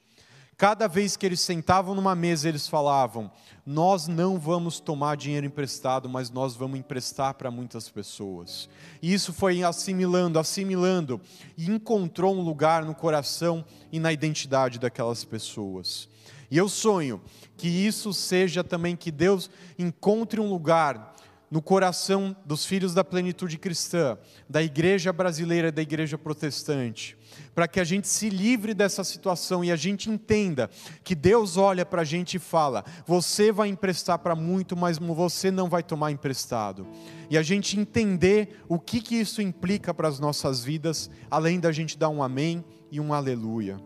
Cada 0.59 0.89
vez 0.89 1.15
que 1.15 1.25
eles 1.25 1.39
sentavam 1.39 1.95
numa 1.95 2.13
mesa, 2.13 2.49
eles 2.49 2.67
falavam: 2.67 3.31
Nós 3.65 4.09
não 4.09 4.37
vamos 4.37 4.81
tomar 4.81 5.15
dinheiro 5.15 5.45
emprestado, 5.45 6.09
mas 6.09 6.29
nós 6.29 6.53
vamos 6.53 6.77
emprestar 6.77 7.33
para 7.35 7.49
muitas 7.49 7.87
pessoas. 7.87 8.67
E 9.01 9.13
isso 9.13 9.31
foi 9.31 9.63
assimilando, 9.63 10.37
assimilando, 10.37 11.21
e 11.57 11.71
encontrou 11.71 12.35
um 12.35 12.41
lugar 12.41 12.83
no 12.83 12.93
coração 12.93 13.63
e 13.89 14.01
na 14.01 14.11
identidade 14.11 14.79
daquelas 14.79 15.23
pessoas. 15.23 16.09
E 16.51 16.57
eu 16.57 16.67
sonho 16.67 17.21
que 17.55 17.69
isso 17.69 18.11
seja 18.11 18.61
também 18.61 18.97
que 18.97 19.11
Deus 19.11 19.49
encontre 19.77 20.41
um 20.41 20.49
lugar 20.49 21.15
no 21.49 21.61
coração 21.61 22.35
dos 22.45 22.65
filhos 22.65 22.93
da 22.93 23.03
plenitude 23.03 23.57
cristã, 23.57 24.17
da 24.47 24.61
igreja 24.61 25.11
brasileira 25.11 25.69
e 25.69 25.71
da 25.71 25.81
igreja 25.81 26.17
protestante, 26.17 27.17
para 27.55 27.67
que 27.67 27.79
a 27.79 27.83
gente 27.83 28.07
se 28.07 28.29
livre 28.29 28.73
dessa 28.73 29.03
situação 29.03 29.63
e 29.63 29.71
a 29.71 29.75
gente 29.75 30.09
entenda 30.09 30.69
que 31.03 31.15
Deus 31.15 31.57
olha 31.57 31.85
para 31.85 32.01
a 32.03 32.05
gente 32.05 32.35
e 32.35 32.39
fala: 32.39 32.83
você 33.05 33.51
vai 33.51 33.69
emprestar 33.69 34.19
para 34.19 34.35
muito, 34.35 34.77
mas 34.77 34.97
você 34.99 35.49
não 35.49 35.69
vai 35.69 35.81
tomar 35.81 36.11
emprestado. 36.11 36.87
E 37.29 37.37
a 37.37 37.41
gente 37.41 37.79
entender 37.79 38.63
o 38.67 38.79
que, 38.79 39.01
que 39.01 39.15
isso 39.15 39.41
implica 39.41 39.93
para 39.93 40.07
as 40.07 40.19
nossas 40.19 40.63
vidas, 40.63 41.09
além 41.29 41.59
da 41.59 41.71
gente 41.71 41.97
dar 41.97 42.09
um 42.09 42.21
amém 42.21 42.63
e 42.91 42.99
um 42.99 43.13
aleluia. 43.13 43.79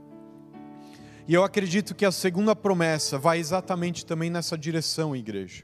E 1.25 1.33
eu 1.33 1.43
acredito 1.43 1.95
que 1.95 2.05
a 2.05 2.11
segunda 2.11 2.53
promessa 2.53 3.17
vai 3.17 3.39
exatamente 3.39 4.05
também 4.05 4.29
nessa 4.29 4.57
direção, 4.57 5.15
igreja. 5.15 5.63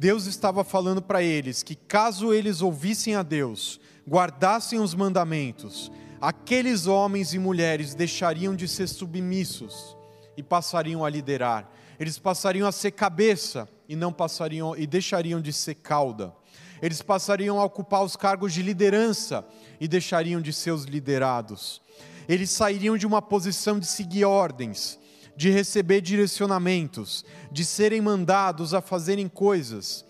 Deus 0.00 0.24
estava 0.24 0.64
falando 0.64 1.02
para 1.02 1.22
eles 1.22 1.62
que 1.62 1.74
caso 1.74 2.32
eles 2.32 2.62
ouvissem 2.62 3.16
a 3.16 3.22
Deus, 3.22 3.78
guardassem 4.08 4.80
os 4.80 4.94
mandamentos, 4.94 5.92
aqueles 6.18 6.86
homens 6.86 7.34
e 7.34 7.38
mulheres 7.38 7.92
deixariam 7.92 8.56
de 8.56 8.66
ser 8.66 8.86
submissos 8.86 9.94
e 10.38 10.42
passariam 10.42 11.04
a 11.04 11.10
liderar. 11.10 11.70
Eles 11.98 12.18
passariam 12.18 12.66
a 12.66 12.72
ser 12.72 12.92
cabeça 12.92 13.68
e 13.86 13.94
não 13.94 14.10
passariam 14.10 14.74
e 14.74 14.86
deixariam 14.86 15.38
de 15.38 15.52
ser 15.52 15.74
cauda. 15.74 16.34
Eles 16.80 17.02
passariam 17.02 17.60
a 17.60 17.64
ocupar 17.66 18.02
os 18.02 18.16
cargos 18.16 18.54
de 18.54 18.62
liderança 18.62 19.46
e 19.78 19.86
deixariam 19.86 20.40
de 20.40 20.50
ser 20.50 20.70
os 20.70 20.84
liderados. 20.84 21.82
Eles 22.26 22.48
sairiam 22.48 22.96
de 22.96 23.06
uma 23.06 23.20
posição 23.20 23.78
de 23.78 23.84
seguir 23.84 24.24
ordens 24.24 24.98
de 25.40 25.48
receber 25.48 26.02
direcionamentos, 26.02 27.24
de 27.50 27.64
serem 27.64 28.02
mandados 28.02 28.74
a 28.74 28.82
fazerem 28.82 29.26
coisas, 29.26 30.04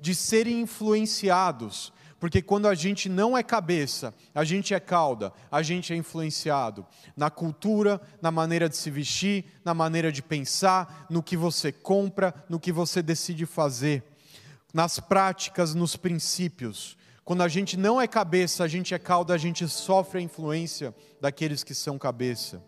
de 0.00 0.14
serem 0.14 0.60
influenciados, 0.60 1.92
porque 2.20 2.40
quando 2.40 2.68
a 2.68 2.74
gente 2.76 3.08
não 3.08 3.36
é 3.36 3.42
cabeça, 3.42 4.14
a 4.32 4.44
gente 4.44 4.74
é 4.74 4.78
cauda, 4.78 5.32
a 5.50 5.60
gente 5.60 5.92
é 5.92 5.96
influenciado 5.96 6.86
na 7.16 7.28
cultura, 7.30 8.00
na 8.22 8.30
maneira 8.30 8.68
de 8.68 8.76
se 8.76 8.88
vestir, 8.88 9.46
na 9.64 9.74
maneira 9.74 10.12
de 10.12 10.22
pensar, 10.22 11.08
no 11.10 11.20
que 11.20 11.36
você 11.36 11.72
compra, 11.72 12.32
no 12.48 12.60
que 12.60 12.70
você 12.70 13.02
decide 13.02 13.44
fazer, 13.44 14.04
nas 14.72 15.00
práticas, 15.00 15.74
nos 15.74 15.96
princípios. 15.96 16.96
Quando 17.24 17.42
a 17.42 17.48
gente 17.48 17.76
não 17.76 18.00
é 18.00 18.06
cabeça, 18.06 18.62
a 18.62 18.68
gente 18.68 18.94
é 18.94 19.00
cauda, 19.00 19.34
a 19.34 19.38
gente 19.38 19.66
sofre 19.66 20.20
a 20.20 20.22
influência 20.22 20.94
daqueles 21.20 21.64
que 21.64 21.74
são 21.74 21.98
cabeça. 21.98 22.62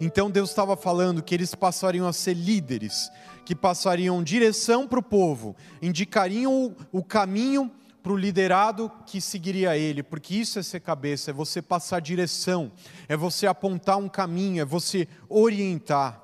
Então 0.00 0.30
Deus 0.30 0.50
estava 0.50 0.76
falando 0.76 1.22
que 1.22 1.34
eles 1.34 1.54
passariam 1.54 2.06
a 2.06 2.12
ser 2.12 2.34
líderes, 2.34 3.10
que 3.44 3.54
passariam 3.54 4.22
direção 4.22 4.86
para 4.86 5.00
o 5.00 5.02
povo, 5.02 5.56
indicariam 5.82 6.76
o, 6.92 7.02
caminho 7.02 7.70
para 8.02 8.12
o 8.12 8.16
liderado 8.16 8.90
que 9.06 9.20
seguiria 9.20 9.76
ele, 9.76 10.02
porque 10.02 10.36
isso 10.36 10.58
é 10.58 10.62
ser 10.62 10.80
cabeça, 10.80 11.30
é 11.30 11.34
você 11.34 11.60
passar 11.60 12.00
direção, 12.00 12.70
é 13.08 13.16
você 13.16 13.46
apontar 13.46 13.98
um 13.98 14.08
caminho, 14.08 14.62
é 14.62 14.64
você 14.64 15.08
orientar. 15.28 16.22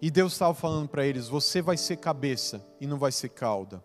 E 0.00 0.10
Deus 0.10 0.32
estava 0.32 0.54
falando 0.54 0.88
para 0.88 1.06
eles: 1.06 1.28
você 1.28 1.60
vai 1.60 1.76
ser 1.76 1.96
cabeça 1.96 2.64
e 2.80 2.86
não 2.86 2.98
vai 2.98 3.12
ser 3.12 3.28
cauda. 3.28 3.84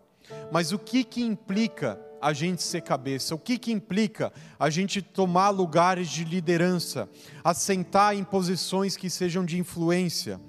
Mas 0.50 0.72
o 0.72 0.78
que 0.78 1.04
que 1.04 1.22
implica 1.22 2.00
a 2.20 2.32
gente 2.32 2.62
ser 2.62 2.82
cabeça. 2.82 3.34
O 3.34 3.38
que, 3.38 3.58
que 3.58 3.72
implica 3.72 4.32
a 4.58 4.70
gente 4.70 5.02
tomar 5.02 5.50
lugares 5.50 6.08
de 6.08 6.24
liderança, 6.24 7.08
assentar 7.42 8.14
em 8.14 8.24
posições 8.24 8.96
que 8.96 9.08
sejam 9.10 9.44
de 9.44 9.58
influência? 9.58 10.40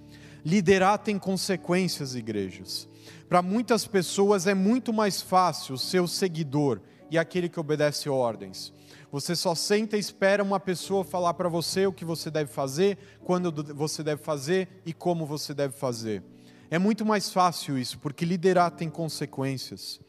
Liderar 0.45 0.99
tem 0.99 1.19
consequências, 1.19 2.15
igrejas. 2.15 2.87
Para 3.27 3.41
muitas 3.41 3.85
pessoas 3.85 4.47
é 4.47 4.53
muito 4.53 4.91
mais 4.91 5.21
fácil 5.21 5.77
ser 5.77 5.99
o 5.99 6.07
seguidor 6.07 6.81
e 7.11 7.17
aquele 7.17 7.49
que 7.49 7.59
obedece 7.59 8.09
ordens. 8.09 8.73
Você 9.11 9.35
só 9.35 9.55
senta 9.55 9.97
e 9.97 9.99
espera 9.99 10.43
uma 10.43 10.59
pessoa 10.59 11.03
falar 11.03 11.33
para 11.33 11.49
você 11.49 11.87
o 11.87 11.93
que 11.93 12.05
você 12.05 12.29
deve 12.29 12.51
fazer, 12.51 12.97
quando 13.23 13.51
você 13.73 14.03
deve 14.03 14.21
fazer 14.21 14.67
e 14.85 14.93
como 14.93 15.25
você 15.25 15.53
deve 15.53 15.73
fazer. 15.73 16.23
É 16.69 16.77
muito 16.77 17.03
mais 17.03 17.31
fácil 17.31 17.77
isso, 17.77 17.97
porque 17.97 18.23
liderar 18.23 18.71
tem 18.71 18.89
consequências. 18.89 19.99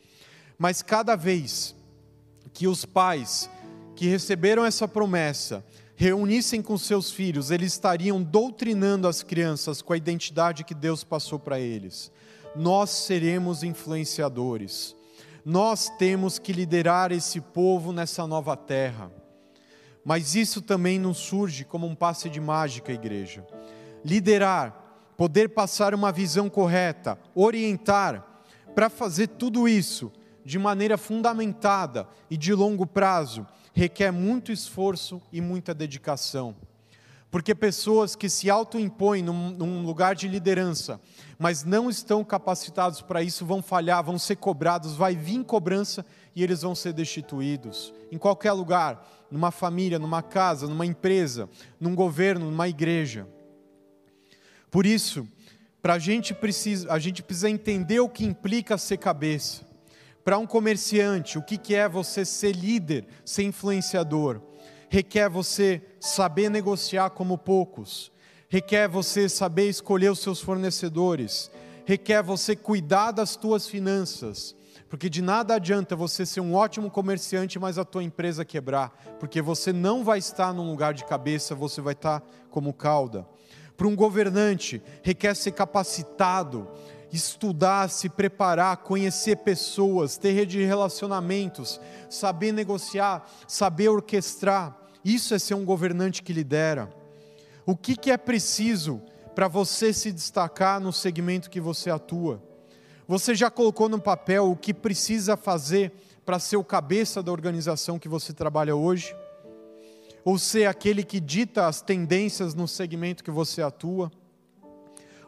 Mas 0.61 0.83
cada 0.83 1.17
vez 1.17 1.75
que 2.53 2.69
os 2.69 2.85
pais 2.85 3.49
que 3.97 4.07
receberam 4.07 4.63
essa 4.63 4.87
promessa 4.87 5.65
reunissem 5.97 6.61
com 6.61 6.77
seus 6.77 7.11
filhos, 7.11 7.51
eles 7.51 7.73
estariam 7.73 8.23
doutrinando 8.23 9.09
as 9.09 9.23
crianças 9.23 9.81
com 9.81 9.95
a 9.95 9.97
identidade 9.97 10.63
que 10.63 10.75
Deus 10.75 11.03
passou 11.03 11.39
para 11.39 11.59
eles. 11.59 12.13
Nós 12.55 12.91
seremos 12.91 13.63
influenciadores. 13.63 14.95
Nós 15.47 15.89
temos 15.97 16.39
que 16.39 16.53
liderar 16.53 17.11
esse 17.11 17.41
povo 17.41 17.91
nessa 17.91 18.27
nova 18.27 18.55
terra. 18.55 19.11
Mas 20.05 20.35
isso 20.35 20.61
também 20.61 20.99
não 20.99 21.15
surge 21.15 21.65
como 21.65 21.87
um 21.87 21.95
passe 21.95 22.29
de 22.29 22.39
mágica, 22.39 22.93
igreja. 22.93 23.47
Liderar, 24.05 25.09
poder 25.17 25.49
passar 25.49 25.95
uma 25.95 26.13
visão 26.13 26.51
correta, 26.51 27.19
orientar, 27.35 28.45
para 28.75 28.91
fazer 28.91 29.27
tudo 29.27 29.67
isso, 29.67 30.13
de 30.45 30.59
maneira 30.59 30.97
fundamentada 30.97 32.09
e 32.31 32.37
de 32.37 32.53
longo 32.53 32.87
prazo, 32.87 33.47
requer 33.73 34.11
muito 34.11 34.53
esforço 34.53 35.21
e 35.33 35.41
muita 35.41 35.75
dedicação. 35.75 36.55
Porque 37.31 37.55
pessoas 37.55 38.17
que 38.17 38.29
se 38.29 38.51
autoimpõem 38.51 39.23
num, 39.23 39.51
num 39.51 39.83
lugar 39.85 40.17
de 40.17 40.27
liderança, 40.27 41.01
mas 41.39 41.63
não 41.63 41.89
estão 41.89 42.25
capacitados 42.25 43.01
para 43.01 43.23
isso, 43.23 43.47
vão 43.47 43.63
falhar, 43.63 44.03
vão 44.03 44.19
ser 44.19 44.37
cobrados, 44.37 44.97
vai 44.97 45.15
vir 45.15 45.45
cobrança 45.45 46.05
e 46.35 46.43
eles 46.43 46.63
vão 46.63 46.75
ser 46.75 46.93
destituídos. 46.93 47.95
Em 48.11 48.19
qualquer 48.19 48.53
lugar, 48.53 49.09
numa 49.31 49.53
família, 49.53 49.99
numa 49.99 50.23
casa, 50.23 50.67
numa 50.67 50.85
empresa, 50.85 51.49
num 51.79 51.95
governo, 51.95 52.51
numa 52.51 52.69
igreja. 52.69 53.29
Por 54.69 54.85
isso, 54.85 55.27
para 55.81 55.95
a 55.95 55.99
gente 55.99 56.35
precisa, 56.35 56.93
a 56.93 56.99
gente 56.99 57.23
precisa 57.23 57.49
entender 57.49 58.01
o 58.01 58.09
que 58.09 58.25
implica 58.25 58.77
ser 58.77 58.97
cabeça. 58.97 59.70
Para 60.25 60.39
um 60.39 60.47
comerciante, 60.47 61.39
o 61.39 61.43
que 61.43 61.75
é 61.75 61.89
você 61.89 62.25
ser 62.25 62.53
líder, 62.53 63.07
ser 63.25 63.45
influenciador? 63.45 64.41
Requer 64.89 65.29
você 65.29 65.83
saber 65.99 66.51
negociar 66.51 67.11
como 67.11 67.39
poucos, 67.39 68.13
requer 68.49 68.89
você 68.89 69.29
saber 69.29 69.69
escolher 69.69 70.11
os 70.11 70.19
seus 70.19 70.41
fornecedores, 70.41 71.51
requer 71.87 72.23
você 72.23 72.55
cuidar 72.55 73.13
das 73.13 73.37
tuas 73.37 73.67
finanças, 73.67 74.55
porque 74.89 75.09
de 75.09 75.23
nada 75.23 75.55
adianta 75.55 75.95
você 75.95 76.27
ser 76.27 76.41
um 76.41 76.55
ótimo 76.55 76.91
comerciante, 76.91 77.59
mas 77.59 77.79
a 77.79 77.85
tua 77.85 78.03
empresa 78.03 78.45
quebrar, 78.45 78.91
porque 79.21 79.41
você 79.41 79.73
não 79.73 80.03
vai 80.03 80.19
estar 80.19 80.53
num 80.53 80.69
lugar 80.69 80.93
de 80.93 81.05
cabeça, 81.05 81.55
você 81.55 81.81
vai 81.81 81.93
estar 81.93 82.23
como 82.51 82.75
cauda. 82.75 83.27
Para 83.77 83.87
um 83.87 83.97
governante, 83.97 84.83
requer 85.03 85.35
ser 85.35 85.53
capacitado, 85.53 86.69
estudar, 87.13 87.89
se 87.89 88.09
preparar, 88.09 88.79
conhecer 88.79 89.37
pessoas, 89.37 90.17
ter 90.17 90.33
rede 90.33 90.59
de 90.59 90.65
relacionamentos, 90.65 91.81
saber 92.09 92.53
negociar, 92.53 93.29
saber 93.47 93.89
orquestrar. 93.89 94.77
Isso 95.05 95.35
é 95.35 95.39
ser 95.39 95.55
um 95.55 95.65
governante 95.65 96.23
que 96.23 96.33
lidera. 96.33 96.91
O 97.67 97.77
que, 97.77 97.97
que 97.97 98.11
é 98.11 98.17
preciso 98.17 99.03
para 99.35 99.49
você 99.49 99.93
se 99.93 100.13
destacar 100.13 100.81
no 100.81 100.93
segmento 100.93 101.51
que 101.51 101.61
você 101.61 101.91
atua? 101.91 102.43
Você 103.07 103.35
já 103.35 103.51
colocou 103.51 103.89
no 103.89 104.01
papel 104.01 104.51
o 104.51 104.57
que 104.57 104.73
precisa 104.73 105.37
fazer 105.37 105.93
para 106.25 106.39
ser 106.39 106.57
o 106.57 106.65
cabeça 106.65 107.23
da 107.23 107.33
organização 107.33 107.99
que 107.99 108.09
você 108.09 108.33
trabalha 108.33 108.77
hoje? 108.77 109.17
Ou 110.25 110.39
ser 110.39 110.67
aquele 110.67 111.03
que 111.03 111.19
dita 111.19 111.67
as 111.67 111.81
tendências 111.81 112.55
no 112.55 112.69
segmento 112.69 113.25
que 113.25 113.31
você 113.31 113.63
atua? 113.63 114.13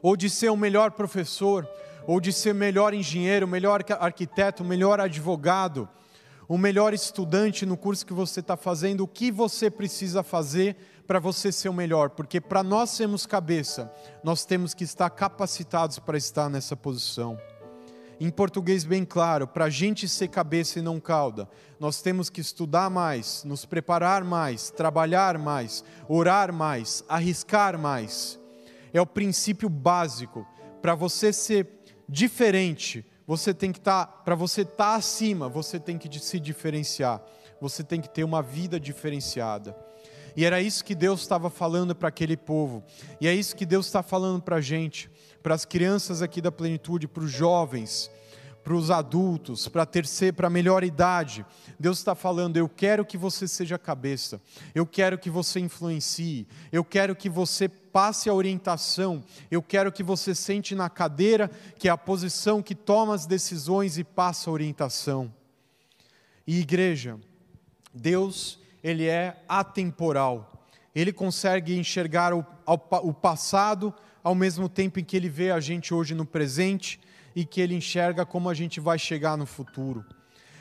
Ou 0.02 0.16
de 0.16 0.28
ser 0.28 0.50
o 0.50 0.56
melhor 0.56 0.90
professor? 0.90 1.66
Ou 2.06 2.20
de 2.20 2.32
ser 2.32 2.52
melhor 2.52 2.92
engenheiro, 2.92 3.46
melhor 3.46 3.84
arquiteto, 4.00 4.64
melhor 4.64 5.00
advogado? 5.00 5.88
O 6.48 6.58
melhor 6.58 6.92
estudante 6.92 7.64
no 7.64 7.76
curso 7.76 8.04
que 8.04 8.12
você 8.12 8.40
está 8.40 8.56
fazendo? 8.56 9.02
O 9.04 9.08
que 9.08 9.30
você 9.30 9.70
precisa 9.70 10.22
fazer 10.22 10.76
para 11.06 11.20
você 11.20 11.52
ser 11.52 11.68
o 11.68 11.74
melhor? 11.74 12.10
Porque 12.10 12.40
para 12.40 12.62
nós 12.62 12.90
sermos 12.90 13.24
cabeça, 13.24 13.90
nós 14.24 14.44
temos 14.44 14.74
que 14.74 14.84
estar 14.84 15.08
capacitados 15.08 15.98
para 15.98 16.18
estar 16.18 16.50
nessa 16.50 16.76
posição 16.76 17.38
em 18.24 18.30
português 18.30 18.84
bem 18.84 19.04
claro, 19.04 19.48
para 19.48 19.64
a 19.64 19.70
gente 19.70 20.08
ser 20.08 20.28
cabeça 20.28 20.78
e 20.78 20.82
não 20.82 21.00
cauda, 21.00 21.48
nós 21.80 22.00
temos 22.00 22.30
que 22.30 22.40
estudar 22.40 22.88
mais, 22.88 23.42
nos 23.42 23.64
preparar 23.64 24.22
mais, 24.22 24.70
trabalhar 24.70 25.36
mais, 25.38 25.82
orar 26.08 26.52
mais, 26.52 27.02
arriscar 27.08 27.76
mais. 27.76 28.38
É 28.92 29.00
o 29.00 29.06
princípio 29.06 29.68
básico. 29.68 30.46
Para 30.80 30.94
você 30.94 31.32
ser 31.32 31.68
diferente, 32.08 33.04
você 33.26 33.54
tem 33.54 33.72
que 33.72 33.78
estar, 33.78 34.06
tá, 34.06 34.12
para 34.12 34.34
você 34.34 34.62
estar 34.62 34.76
tá 34.76 34.94
acima, 34.94 35.48
você 35.48 35.78
tem 35.78 35.96
que 35.96 36.18
se 36.18 36.38
diferenciar. 36.38 37.22
Você 37.60 37.84
tem 37.84 38.00
que 38.00 38.08
ter 38.08 38.24
uma 38.24 38.42
vida 38.42 38.78
diferenciada. 38.78 39.76
E 40.34 40.44
era 40.44 40.60
isso 40.60 40.84
que 40.84 40.94
Deus 40.94 41.20
estava 41.20 41.48
falando 41.50 41.94
para 41.94 42.08
aquele 42.08 42.36
povo. 42.36 42.82
E 43.20 43.28
é 43.28 43.34
isso 43.34 43.54
que 43.54 43.66
Deus 43.66 43.86
está 43.86 44.02
falando 44.02 44.42
para 44.42 44.56
a 44.56 44.60
gente 44.60 45.10
para 45.42 45.54
as 45.54 45.64
crianças 45.64 46.22
aqui 46.22 46.40
da 46.40 46.52
plenitude, 46.52 47.08
para 47.08 47.24
os 47.24 47.30
jovens, 47.30 48.10
para 48.62 48.74
os 48.74 48.90
adultos, 48.90 49.66
para 49.68 49.84
terceira, 49.84 50.32
para 50.32 50.46
a 50.46 50.50
melhor 50.50 50.84
idade. 50.84 51.44
Deus 51.78 51.98
está 51.98 52.14
falando: 52.14 52.56
eu 52.56 52.68
quero 52.68 53.04
que 53.04 53.18
você 53.18 53.48
seja 53.48 53.78
cabeça, 53.78 54.40
eu 54.74 54.86
quero 54.86 55.18
que 55.18 55.30
você 55.30 55.60
influencie, 55.60 56.46
eu 56.70 56.84
quero 56.84 57.16
que 57.16 57.28
você 57.28 57.68
passe 57.68 58.28
a 58.28 58.34
orientação, 58.34 59.22
eu 59.50 59.62
quero 59.62 59.92
que 59.92 60.02
você 60.02 60.34
sente 60.34 60.74
na 60.74 60.88
cadeira, 60.88 61.50
que 61.78 61.88
é 61.88 61.90
a 61.90 61.98
posição 61.98 62.62
que 62.62 62.74
toma 62.74 63.14
as 63.14 63.26
decisões 63.26 63.98
e 63.98 64.04
passa 64.04 64.48
a 64.48 64.52
orientação. 64.52 65.32
E 66.46 66.60
igreja, 66.60 67.18
Deus, 67.92 68.58
ele 68.82 69.06
é 69.06 69.42
atemporal. 69.48 70.66
Ele 70.94 71.12
consegue 71.12 71.78
enxergar 71.78 72.34
o, 72.34 72.44
o 72.66 73.12
passado, 73.14 73.94
ao 74.22 74.34
mesmo 74.34 74.68
tempo 74.68 75.00
em 75.00 75.04
que 75.04 75.16
ele 75.16 75.28
vê 75.28 75.50
a 75.50 75.60
gente 75.60 75.94
hoje 75.94 76.14
no 76.14 76.26
presente 76.26 77.00
e 77.34 77.44
que 77.44 77.60
ele 77.60 77.74
enxerga 77.74 78.24
como 78.24 78.48
a 78.48 78.54
gente 78.54 78.80
vai 78.80 78.98
chegar 78.98 79.36
no 79.36 79.46
futuro. 79.46 80.04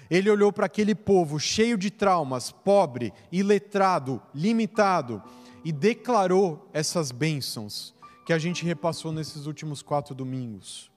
Ele 0.10 0.30
olhou 0.30 0.52
para 0.52 0.66
aquele 0.66 0.94
povo 0.94 1.40
cheio 1.40 1.78
de 1.78 1.90
traumas, 1.90 2.52
pobre, 2.52 3.14
iletrado, 3.32 4.22
limitado, 4.36 5.24
e 5.64 5.72
declarou 5.72 6.70
essas 6.74 7.12
bênçãos 7.12 7.94
que 8.26 8.34
a 8.34 8.38
gente 8.38 8.66
repassou 8.66 9.12
nesses 9.12 9.46
últimos 9.46 9.82
quatro 9.82 10.14
domingos. 10.14 10.92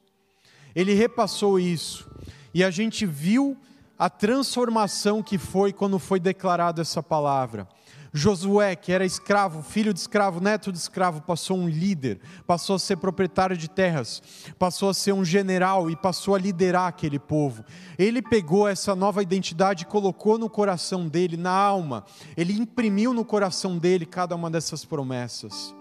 Ele 0.74 0.94
repassou 0.94 1.60
isso, 1.60 2.10
e 2.52 2.64
a 2.64 2.70
gente 2.70 3.06
viu 3.06 3.56
a 3.98 4.10
transformação 4.10 5.22
que 5.22 5.38
foi 5.38 5.72
quando 5.72 5.98
foi 5.98 6.18
declarado 6.18 6.80
essa 6.80 7.02
palavra. 7.02 7.68
Josué, 8.16 8.76
que 8.76 8.92
era 8.92 9.04
escravo, 9.04 9.60
filho 9.60 9.92
de 9.92 9.98
escravo, 9.98 10.40
neto 10.40 10.70
de 10.70 10.78
escravo, 10.78 11.20
passou 11.20 11.58
um 11.58 11.68
líder, 11.68 12.20
passou 12.46 12.76
a 12.76 12.78
ser 12.78 12.96
proprietário 12.96 13.56
de 13.56 13.68
terras, 13.68 14.22
passou 14.56 14.88
a 14.88 14.94
ser 14.94 15.12
um 15.12 15.24
general 15.24 15.90
e 15.90 15.96
passou 15.96 16.36
a 16.36 16.38
liderar 16.38 16.86
aquele 16.86 17.18
povo. 17.18 17.64
Ele 17.98 18.22
pegou 18.22 18.68
essa 18.68 18.94
nova 18.94 19.20
identidade 19.20 19.82
e 19.82 19.86
colocou 19.86 20.38
no 20.38 20.48
coração 20.48 21.08
dele, 21.08 21.36
na 21.36 21.50
alma, 21.50 22.04
ele 22.36 22.52
imprimiu 22.52 23.12
no 23.12 23.24
coração 23.24 23.76
dele 23.76 24.06
cada 24.06 24.36
uma 24.36 24.48
dessas 24.48 24.84
promessas. 24.84 25.74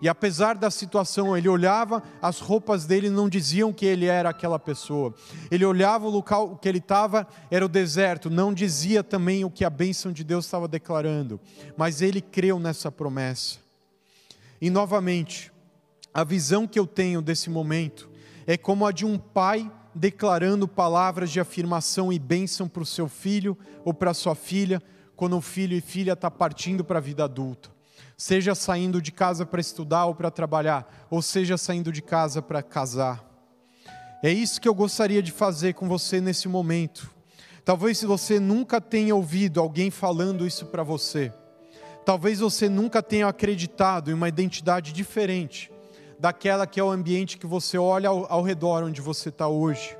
E 0.00 0.08
apesar 0.08 0.54
da 0.54 0.70
situação, 0.70 1.36
ele 1.36 1.48
olhava, 1.48 2.02
as 2.22 2.38
roupas 2.38 2.86
dele 2.86 3.10
não 3.10 3.28
diziam 3.28 3.72
que 3.72 3.84
ele 3.84 4.06
era 4.06 4.30
aquela 4.30 4.58
pessoa. 4.58 5.12
Ele 5.50 5.64
olhava 5.64 6.06
o 6.06 6.10
local 6.10 6.56
que 6.56 6.68
ele 6.68 6.78
estava, 6.78 7.26
era 7.50 7.64
o 7.64 7.68
deserto, 7.68 8.30
não 8.30 8.54
dizia 8.54 9.02
também 9.02 9.44
o 9.44 9.50
que 9.50 9.64
a 9.64 9.70
bênção 9.70 10.12
de 10.12 10.22
Deus 10.22 10.44
estava 10.44 10.68
declarando. 10.68 11.40
Mas 11.76 12.00
ele 12.00 12.20
creu 12.20 12.60
nessa 12.60 12.92
promessa. 12.92 13.58
E 14.60 14.70
novamente, 14.70 15.52
a 16.14 16.22
visão 16.22 16.66
que 16.66 16.78
eu 16.78 16.86
tenho 16.86 17.20
desse 17.20 17.50
momento 17.50 18.08
é 18.46 18.56
como 18.56 18.86
a 18.86 18.92
de 18.92 19.04
um 19.04 19.18
pai 19.18 19.70
declarando 19.94 20.68
palavras 20.68 21.30
de 21.30 21.40
afirmação 21.40 22.12
e 22.12 22.18
bênção 22.20 22.68
para 22.68 22.82
o 22.82 22.86
seu 22.86 23.08
filho 23.08 23.58
ou 23.84 23.92
para 23.92 24.14
sua 24.14 24.36
filha, 24.36 24.80
quando 25.16 25.36
o 25.36 25.40
filho 25.40 25.76
e 25.76 25.80
filha 25.80 26.12
está 26.12 26.30
partindo 26.30 26.84
para 26.84 26.98
a 26.98 27.02
vida 27.02 27.24
adulta 27.24 27.77
seja 28.16 28.54
saindo 28.54 29.00
de 29.00 29.12
casa 29.12 29.46
para 29.46 29.60
estudar 29.60 30.06
ou 30.06 30.14
para 30.14 30.30
trabalhar, 30.30 31.06
ou 31.10 31.22
seja 31.22 31.56
saindo 31.56 31.92
de 31.92 32.02
casa 32.02 32.42
para 32.42 32.62
casar. 32.62 33.24
É 34.22 34.30
isso 34.30 34.60
que 34.60 34.68
eu 34.68 34.74
gostaria 34.74 35.22
de 35.22 35.30
fazer 35.30 35.74
com 35.74 35.88
você 35.88 36.20
nesse 36.20 36.48
momento. 36.48 37.10
Talvez 37.64 38.02
você 38.02 38.40
nunca 38.40 38.80
tenha 38.80 39.14
ouvido 39.14 39.60
alguém 39.60 39.90
falando 39.90 40.46
isso 40.46 40.66
para 40.66 40.82
você. 40.82 41.32
Talvez 42.04 42.40
você 42.40 42.68
nunca 42.68 43.02
tenha 43.02 43.28
acreditado 43.28 44.10
em 44.10 44.14
uma 44.14 44.28
identidade 44.28 44.92
diferente 44.92 45.70
daquela 46.18 46.66
que 46.66 46.80
é 46.80 46.82
o 46.82 46.90
ambiente 46.90 47.38
que 47.38 47.46
você 47.46 47.78
olha 47.78 48.08
ao, 48.08 48.30
ao 48.30 48.42
redor 48.42 48.82
onde 48.82 49.00
você 49.00 49.28
está 49.28 49.46
hoje. 49.46 49.96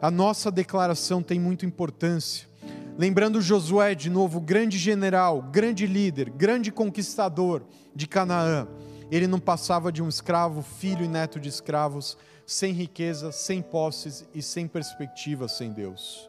A 0.00 0.10
nossa 0.10 0.50
declaração 0.50 1.22
tem 1.22 1.38
muita 1.38 1.66
importância. 1.66 2.48
Lembrando 3.00 3.40
Josué 3.40 3.94
de 3.94 4.10
novo, 4.10 4.38
grande 4.38 4.76
general, 4.76 5.40
grande 5.40 5.86
líder, 5.86 6.28
grande 6.28 6.70
conquistador 6.70 7.62
de 7.94 8.06
Canaã. 8.06 8.68
Ele 9.10 9.26
não 9.26 9.40
passava 9.40 9.90
de 9.90 10.02
um 10.02 10.08
escravo, 10.10 10.60
filho 10.60 11.02
e 11.02 11.08
neto 11.08 11.40
de 11.40 11.48
escravos, 11.48 12.18
sem 12.44 12.74
riqueza, 12.74 13.32
sem 13.32 13.62
posses 13.62 14.28
e 14.34 14.42
sem 14.42 14.68
perspectiva 14.68 15.48
sem 15.48 15.72
Deus. 15.72 16.28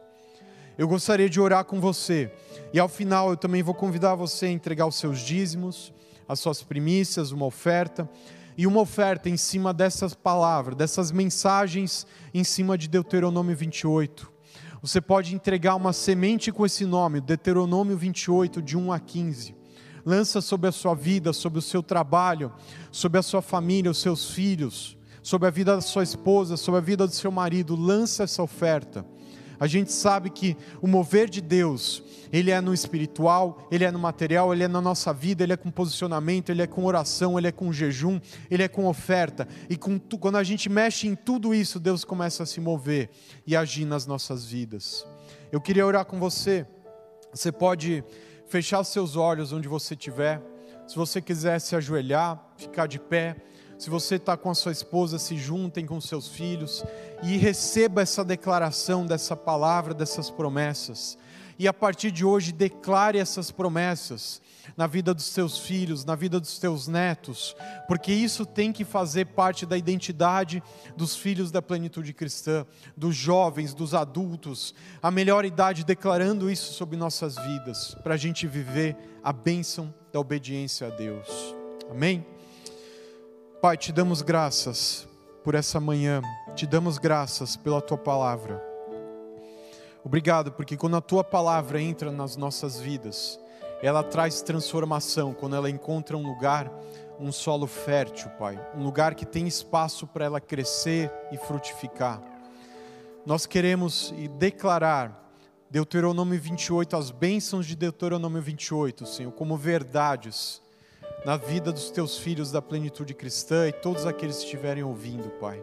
Eu 0.78 0.88
gostaria 0.88 1.28
de 1.28 1.38
orar 1.38 1.66
com 1.66 1.78
você, 1.78 2.32
e 2.72 2.80
ao 2.80 2.88
final 2.88 3.28
eu 3.28 3.36
também 3.36 3.62
vou 3.62 3.74
convidar 3.74 4.14
você 4.14 4.46
a 4.46 4.50
entregar 4.50 4.86
os 4.86 4.96
seus 4.96 5.20
dízimos, 5.20 5.92
as 6.26 6.40
suas 6.40 6.62
primícias, 6.62 7.32
uma 7.32 7.44
oferta, 7.44 8.08
e 8.56 8.66
uma 8.66 8.80
oferta 8.80 9.28
em 9.28 9.36
cima 9.36 9.74
dessas 9.74 10.14
palavras, 10.14 10.74
dessas 10.74 11.12
mensagens 11.12 12.06
em 12.32 12.42
cima 12.42 12.78
de 12.78 12.88
Deuteronômio 12.88 13.54
28. 13.54 14.31
Você 14.82 15.00
pode 15.00 15.32
entregar 15.32 15.76
uma 15.76 15.92
semente 15.92 16.50
com 16.50 16.66
esse 16.66 16.84
nome, 16.84 17.20
Deuteronômio 17.20 17.96
28, 17.96 18.60
de 18.60 18.76
1 18.76 18.92
a 18.92 18.98
15. 18.98 19.54
Lança 20.04 20.40
sobre 20.40 20.68
a 20.68 20.72
sua 20.72 20.92
vida, 20.92 21.32
sobre 21.32 21.60
o 21.60 21.62
seu 21.62 21.84
trabalho, 21.84 22.52
sobre 22.90 23.20
a 23.20 23.22
sua 23.22 23.40
família, 23.40 23.92
os 23.92 23.98
seus 23.98 24.32
filhos, 24.32 24.98
sobre 25.22 25.46
a 25.46 25.52
vida 25.52 25.76
da 25.76 25.80
sua 25.80 26.02
esposa, 26.02 26.56
sobre 26.56 26.78
a 26.78 26.82
vida 26.82 27.06
do 27.06 27.14
seu 27.14 27.30
marido. 27.30 27.76
Lança 27.76 28.24
essa 28.24 28.42
oferta. 28.42 29.06
A 29.62 29.68
gente 29.68 29.92
sabe 29.92 30.28
que 30.28 30.56
o 30.80 30.88
mover 30.88 31.30
de 31.30 31.40
Deus, 31.40 32.02
ele 32.32 32.50
é 32.50 32.60
no 32.60 32.74
espiritual, 32.74 33.68
ele 33.70 33.84
é 33.84 33.92
no 33.92 33.98
material, 33.98 34.52
ele 34.52 34.64
é 34.64 34.66
na 34.66 34.80
nossa 34.80 35.12
vida, 35.12 35.44
ele 35.44 35.52
é 35.52 35.56
com 35.56 35.70
posicionamento, 35.70 36.50
ele 36.50 36.62
é 36.62 36.66
com 36.66 36.84
oração, 36.84 37.38
ele 37.38 37.46
é 37.46 37.52
com 37.52 37.72
jejum, 37.72 38.20
ele 38.50 38.64
é 38.64 38.66
com 38.66 38.88
oferta. 38.88 39.46
E 39.70 39.76
com, 39.76 40.00
quando 40.00 40.34
a 40.34 40.42
gente 40.42 40.68
mexe 40.68 41.06
em 41.06 41.14
tudo 41.14 41.54
isso, 41.54 41.78
Deus 41.78 42.02
começa 42.02 42.42
a 42.42 42.46
se 42.46 42.60
mover 42.60 43.08
e 43.46 43.54
agir 43.54 43.84
nas 43.84 44.04
nossas 44.04 44.44
vidas. 44.44 45.06
Eu 45.52 45.60
queria 45.60 45.86
orar 45.86 46.06
com 46.06 46.18
você. 46.18 46.66
Você 47.32 47.52
pode 47.52 48.02
fechar 48.48 48.80
os 48.80 48.88
seus 48.88 49.14
olhos 49.14 49.52
onde 49.52 49.68
você 49.68 49.94
estiver. 49.94 50.42
Se 50.88 50.96
você 50.96 51.22
quiser 51.22 51.60
se 51.60 51.76
ajoelhar, 51.76 52.52
ficar 52.56 52.88
de 52.88 52.98
pé. 52.98 53.36
Se 53.82 53.90
você 53.90 54.14
está 54.14 54.36
com 54.36 54.48
a 54.48 54.54
sua 54.54 54.70
esposa, 54.70 55.18
se 55.18 55.36
juntem 55.36 55.84
com 55.84 56.00
seus 56.00 56.28
filhos 56.28 56.84
e 57.20 57.36
receba 57.36 58.00
essa 58.00 58.24
declaração 58.24 59.04
dessa 59.04 59.34
palavra, 59.34 59.92
dessas 59.92 60.30
promessas. 60.30 61.18
E 61.58 61.66
a 61.66 61.72
partir 61.72 62.12
de 62.12 62.24
hoje, 62.24 62.52
declare 62.52 63.18
essas 63.18 63.50
promessas 63.50 64.40
na 64.76 64.86
vida 64.86 65.12
dos 65.12 65.34
teus 65.34 65.58
filhos, 65.58 66.04
na 66.04 66.14
vida 66.14 66.38
dos 66.38 66.60
teus 66.60 66.86
netos, 66.86 67.56
porque 67.88 68.12
isso 68.12 68.46
tem 68.46 68.72
que 68.72 68.84
fazer 68.84 69.26
parte 69.26 69.66
da 69.66 69.76
identidade 69.76 70.62
dos 70.96 71.16
filhos 71.16 71.50
da 71.50 71.60
plenitude 71.60 72.12
cristã, 72.12 72.64
dos 72.96 73.16
jovens, 73.16 73.74
dos 73.74 73.94
adultos, 73.94 74.76
a 75.02 75.10
melhor 75.10 75.44
idade 75.44 75.84
declarando 75.84 76.48
isso 76.48 76.72
sobre 76.72 76.96
nossas 76.96 77.34
vidas, 77.34 77.96
para 78.04 78.14
a 78.14 78.16
gente 78.16 78.46
viver 78.46 78.96
a 79.24 79.32
bênção 79.32 79.92
da 80.12 80.20
obediência 80.20 80.86
a 80.86 80.90
Deus. 80.90 81.26
Amém? 81.90 82.31
Pai, 83.62 83.76
te 83.76 83.92
damos 83.92 84.22
graças 84.22 85.06
por 85.44 85.54
essa 85.54 85.78
manhã, 85.78 86.20
te 86.56 86.66
damos 86.66 86.98
graças 86.98 87.54
pela 87.56 87.80
tua 87.80 87.96
palavra. 87.96 88.60
Obrigado, 90.02 90.50
porque 90.50 90.76
quando 90.76 90.96
a 90.96 91.00
tua 91.00 91.22
palavra 91.22 91.80
entra 91.80 92.10
nas 92.10 92.36
nossas 92.36 92.80
vidas, 92.80 93.38
ela 93.80 94.02
traz 94.02 94.42
transformação, 94.42 95.32
quando 95.32 95.54
ela 95.54 95.70
encontra 95.70 96.16
um 96.16 96.26
lugar, 96.26 96.72
um 97.20 97.30
solo 97.30 97.68
fértil, 97.68 98.30
Pai, 98.30 98.58
um 98.74 98.82
lugar 98.82 99.14
que 99.14 99.24
tem 99.24 99.46
espaço 99.46 100.08
para 100.08 100.24
ela 100.24 100.40
crescer 100.40 101.08
e 101.30 101.36
frutificar. 101.36 102.20
Nós 103.24 103.46
queremos 103.46 104.12
declarar 104.40 105.32
Deuteronômio 105.70 106.40
28, 106.40 106.96
as 106.96 107.12
bênçãos 107.12 107.64
de 107.64 107.76
Deuteronômio 107.76 108.42
28, 108.42 109.06
Senhor, 109.06 109.30
como 109.30 109.56
verdades 109.56 110.60
na 111.24 111.36
vida 111.36 111.72
dos 111.72 111.90
teus 111.90 112.18
filhos 112.18 112.50
da 112.50 112.60
plenitude 112.60 113.14
cristã 113.14 113.68
e 113.68 113.72
todos 113.72 114.06
aqueles 114.06 114.38
que 114.38 114.44
estiverem 114.44 114.82
ouvindo, 114.82 115.30
Pai 115.40 115.62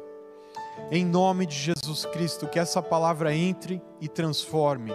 em 0.92 1.06
nome 1.06 1.46
de 1.46 1.56
Jesus 1.56 2.06
Cristo, 2.06 2.48
que 2.48 2.60
essa 2.60 2.82
palavra 2.82 3.36
entre 3.36 3.82
e 4.02 4.08
transforme. 4.08 4.92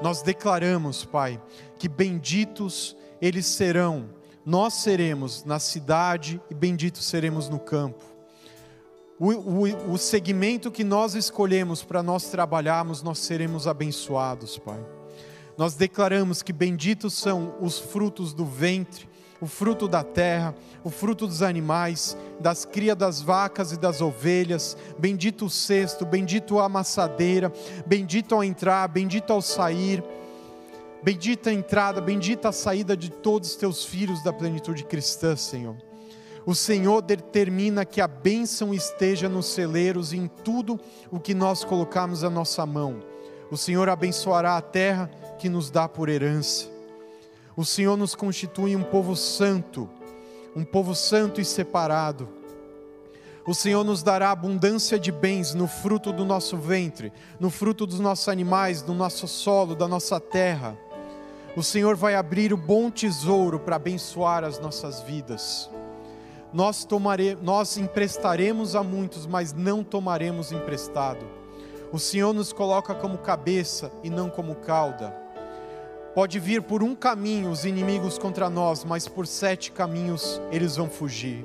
Nós 0.00 0.22
declaramos, 0.22 1.04
Pai, 1.04 1.40
que 1.78 1.88
benditos 1.88 2.96
eles 3.20 3.46
serão, 3.46 4.10
nós 4.44 4.74
seremos 4.74 5.44
na 5.44 5.58
cidade 5.58 6.40
e 6.50 6.54
benditos 6.54 7.04
seremos 7.04 7.48
no 7.48 7.58
campo. 7.58 8.04
O, 9.18 9.30
o, 9.30 9.92
o 9.92 9.98
segmento 9.98 10.70
que 10.70 10.82
nós 10.82 11.14
escolhemos 11.14 11.84
para 11.84 12.02
nós 12.02 12.24
trabalharmos, 12.24 13.02
nós 13.02 13.18
seremos 13.18 13.68
abençoados, 13.68 14.58
Pai. 14.58 14.84
Nós 15.56 15.74
declaramos 15.74 16.42
que 16.42 16.52
benditos 16.52 17.14
são 17.14 17.54
os 17.60 17.78
frutos 17.78 18.32
do 18.32 18.44
ventre, 18.44 19.06
o 19.42 19.46
fruto 19.48 19.88
da 19.88 20.04
terra, 20.04 20.54
o 20.84 20.88
fruto 20.88 21.26
dos 21.26 21.42
animais, 21.42 22.16
das 22.38 22.64
crias 22.64 22.96
das 22.96 23.20
vacas 23.20 23.72
e 23.72 23.76
das 23.76 24.00
ovelhas. 24.00 24.76
Bendito 24.96 25.46
o 25.46 25.50
cesto, 25.50 26.06
bendito 26.06 26.60
a 26.60 26.66
amassadeira, 26.66 27.52
bendito 27.84 28.36
ao 28.36 28.44
entrar, 28.44 28.86
bendito 28.86 29.32
ao 29.32 29.42
sair. 29.42 30.02
Bendita 31.02 31.50
a 31.50 31.52
entrada, 31.52 32.00
bendita 32.00 32.50
a 32.50 32.52
saída 32.52 32.96
de 32.96 33.10
todos 33.10 33.50
os 33.50 33.56
teus 33.56 33.84
filhos 33.84 34.22
da 34.22 34.32
plenitude 34.32 34.84
cristã, 34.84 35.34
Senhor. 35.34 35.76
O 36.46 36.54
Senhor 36.54 37.02
determina 37.02 37.84
que 37.84 38.00
a 38.00 38.06
bênção 38.06 38.72
esteja 38.72 39.28
nos 39.28 39.46
celeiros 39.46 40.12
e 40.12 40.18
em 40.18 40.28
tudo 40.28 40.78
o 41.10 41.18
que 41.18 41.34
nós 41.34 41.64
colocamos 41.64 42.22
a 42.22 42.30
nossa 42.30 42.64
mão. 42.64 43.02
O 43.50 43.56
Senhor 43.56 43.88
abençoará 43.88 44.56
a 44.56 44.62
terra 44.62 45.10
que 45.40 45.48
nos 45.48 45.68
dá 45.68 45.88
por 45.88 46.08
herança. 46.08 46.71
O 47.56 47.64
Senhor 47.64 47.96
nos 47.96 48.14
constitui 48.14 48.74
um 48.74 48.82
povo 48.82 49.14
santo, 49.14 49.88
um 50.56 50.64
povo 50.64 50.94
santo 50.94 51.40
e 51.40 51.44
separado. 51.44 52.28
O 53.46 53.54
Senhor 53.54 53.84
nos 53.84 54.02
dará 54.02 54.30
abundância 54.30 54.98
de 54.98 55.10
bens 55.10 55.52
no 55.52 55.66
fruto 55.66 56.12
do 56.12 56.24
nosso 56.24 56.56
ventre, 56.56 57.12
no 57.40 57.50
fruto 57.50 57.86
dos 57.86 57.98
nossos 57.98 58.28
animais, 58.28 58.82
do 58.82 58.94
nosso 58.94 59.26
solo, 59.26 59.74
da 59.74 59.88
nossa 59.88 60.20
terra. 60.20 60.78
O 61.56 61.62
Senhor 61.62 61.96
vai 61.96 62.14
abrir 62.14 62.52
o 62.52 62.56
bom 62.56 62.90
tesouro 62.90 63.58
para 63.58 63.76
abençoar 63.76 64.44
as 64.44 64.58
nossas 64.58 65.02
vidas. 65.02 65.68
Nós, 66.52 66.84
tomare, 66.84 67.36
nós 67.42 67.76
emprestaremos 67.76 68.76
a 68.76 68.82
muitos, 68.82 69.26
mas 69.26 69.52
não 69.52 69.82
tomaremos 69.82 70.52
emprestado. 70.52 71.26
O 71.92 71.98
Senhor 71.98 72.32
nos 72.32 72.52
coloca 72.52 72.94
como 72.94 73.18
cabeça 73.18 73.90
e 74.02 74.08
não 74.08 74.30
como 74.30 74.54
cauda. 74.54 75.14
Pode 76.14 76.38
vir 76.38 76.62
por 76.62 76.82
um 76.82 76.94
caminho 76.94 77.50
os 77.50 77.64
inimigos 77.64 78.18
contra 78.18 78.50
nós, 78.50 78.84
mas 78.84 79.08
por 79.08 79.26
sete 79.26 79.72
caminhos 79.72 80.40
eles 80.50 80.76
vão 80.76 80.88
fugir. 80.88 81.44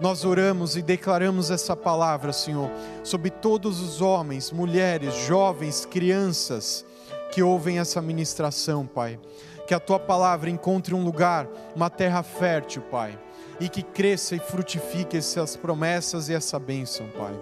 Nós 0.00 0.24
oramos 0.24 0.76
e 0.76 0.82
declaramos 0.82 1.50
essa 1.50 1.76
palavra, 1.76 2.32
Senhor, 2.32 2.70
sobre 3.02 3.30
todos 3.30 3.80
os 3.80 4.00
homens, 4.00 4.50
mulheres, 4.50 5.12
jovens, 5.26 5.84
crianças 5.84 6.86
que 7.32 7.42
ouvem 7.42 7.78
essa 7.78 8.00
ministração, 8.00 8.86
Pai. 8.86 9.18
Que 9.66 9.74
a 9.74 9.80
tua 9.80 9.98
palavra 9.98 10.48
encontre 10.48 10.94
um 10.94 11.04
lugar, 11.04 11.46
uma 11.74 11.90
terra 11.90 12.22
fértil, 12.22 12.80
Pai, 12.82 13.18
e 13.60 13.68
que 13.68 13.82
cresça 13.82 14.34
e 14.34 14.38
frutifique 14.38 15.16
essas 15.16 15.56
promessas 15.56 16.28
e 16.28 16.34
essa 16.34 16.58
bênção, 16.58 17.06
Pai. 17.08 17.34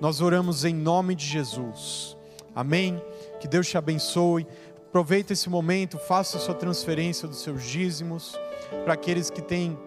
Nós 0.00 0.20
oramos 0.20 0.64
em 0.64 0.74
nome 0.74 1.14
de 1.14 1.26
Jesus. 1.26 2.16
Amém. 2.56 3.00
Que 3.38 3.46
Deus 3.46 3.68
te 3.68 3.76
abençoe. 3.78 4.46
Aproveita 4.90 5.32
esse 5.32 5.48
momento, 5.48 5.98
faça 5.98 6.36
a 6.36 6.40
sua 6.40 6.52
transferência 6.52 7.28
dos 7.28 7.42
seus 7.42 7.62
dízimos 7.62 8.36
para 8.84 8.94
aqueles 8.94 9.30
que 9.30 9.40
têm 9.40 9.78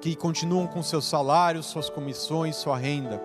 que 0.00 0.16
continuam 0.16 0.66
com 0.66 0.82
seus 0.82 1.04
salários, 1.04 1.66
suas 1.66 1.88
comissões, 1.88 2.56
sua 2.56 2.76
renda. 2.76 3.22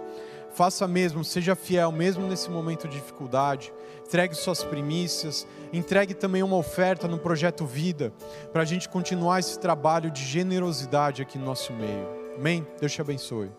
Faça 0.52 0.88
mesmo, 0.88 1.26
seja 1.26 1.56
fiel 1.56 1.92
mesmo 1.92 2.28
nesse 2.28 2.48
momento 2.52 2.88
de 2.88 3.00
dificuldade. 3.00 3.74
Entregue 4.06 4.36
suas 4.36 4.64
primícias, 4.64 5.48
entregue 5.74 6.14
também 6.14 6.44
uma 6.44 6.58
oferta 6.58 7.08
no 7.08 7.18
projeto 7.18 7.66
Vida, 7.66 8.14
para 8.54 8.62
a 8.62 8.66
gente 8.66 8.88
continuar 8.88 9.40
esse 9.40 9.58
trabalho 9.58 10.12
de 10.12 10.24
generosidade 10.24 11.24
aqui 11.24 11.40
no 11.40 11.46
nosso 11.46 11.74
meio. 11.74 12.08
Amém? 12.38 12.68
Deus 12.80 12.94
te 12.94 13.02
abençoe. 13.02 13.50